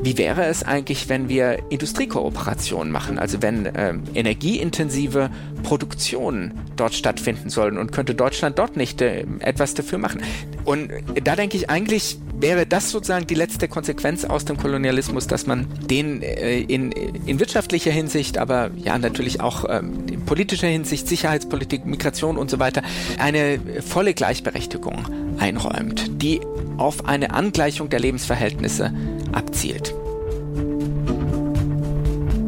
Wie 0.06 0.20
wäre 0.20 0.46
es 0.46 0.62
eigentlich, 0.62 1.10
wenn 1.10 1.30
wir 1.30 1.58
Industriekooperationen 1.70 2.92
machen, 2.92 3.18
also 3.18 3.42
wenn 3.42 3.66
äh, 3.66 3.96
energieintensive 4.14 5.32
Produktionen 5.64 6.54
dort 6.76 6.94
stattfinden 6.94 7.50
sollen 7.50 7.80
und 7.80 7.92
könnte 7.92 8.14
Deutschland 8.14 8.60
dort 8.60 8.78
nicht 8.78 9.02
äh, 9.02 9.26
etwas 9.40 9.74
dafür 9.74 9.98
machen? 9.98 10.22
Und 10.64 10.92
da 11.24 11.36
denke 11.36 11.58
ich 11.58 11.72
eigentlich 11.72 12.20
wäre 12.38 12.68
das 12.68 12.92
sozusagen 12.92 13.26
die 13.26 13.34
letzte 13.34 13.68
Konsequenz 13.68 14.26
aus 14.26 14.46
dem 14.46 14.58
Kolonialismus, 14.58 15.26
dass 15.26 15.48
man 15.48 15.66
den 15.90 16.22
äh, 16.22 16.60
in, 16.60 16.92
in 16.92 17.40
wirtschaftlicher 17.40 17.92
Hinsicht, 17.92 18.38
aber 18.38 18.70
ja 18.76 19.00
natürlich 19.00 19.42
auch 19.42 19.66
ähm, 19.68 20.06
in 20.12 20.24
politischer 20.26 20.68
Hinsicht, 20.68 21.08
Sicherheitspolitik, 21.08 21.88
Migration 21.88 22.38
und 22.38 22.52
so 22.52 22.60
weiter, 22.60 22.84
eine 23.18 23.60
volle 23.82 24.14
Gleichberechtigung 24.14 25.08
einräumt, 25.40 26.22
die 26.22 26.42
auf 26.78 27.06
eine 27.06 27.34
Angleichung 27.34 27.90
der 27.90 28.00
Lebensverhältnisse 28.00 28.94
abzielt. 29.36 29.94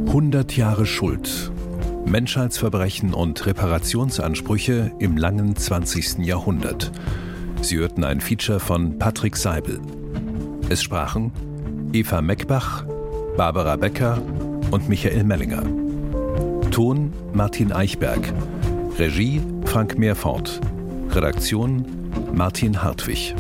100 0.07 0.55
Jahre 0.55 0.85
Schuld. 0.85 1.51
Menschheitsverbrechen 2.05 3.13
und 3.13 3.45
Reparationsansprüche 3.45 4.91
im 4.99 5.17
langen 5.17 5.55
20. 5.55 6.19
Jahrhundert. 6.19 6.91
Sie 7.61 7.77
hörten 7.77 8.03
ein 8.03 8.21
Feature 8.21 8.59
von 8.59 8.97
Patrick 8.97 9.35
Seibel. 9.35 9.79
Es 10.69 10.81
sprachen 10.81 11.31
Eva 11.93 12.21
Meckbach, 12.21 12.85
Barbara 13.35 13.75
Becker 13.75 14.21
und 14.71 14.87
Michael 14.87 15.23
Mellinger. 15.23 15.63
Ton 16.71 17.11
Martin 17.33 17.71
Eichberg. 17.71 18.33
Regie 18.97 19.41
Frank 19.65 19.97
Meerfort. 19.97 20.59
Redaktion 21.11 21.85
Martin 22.33 22.81
Hartwig. 22.81 23.35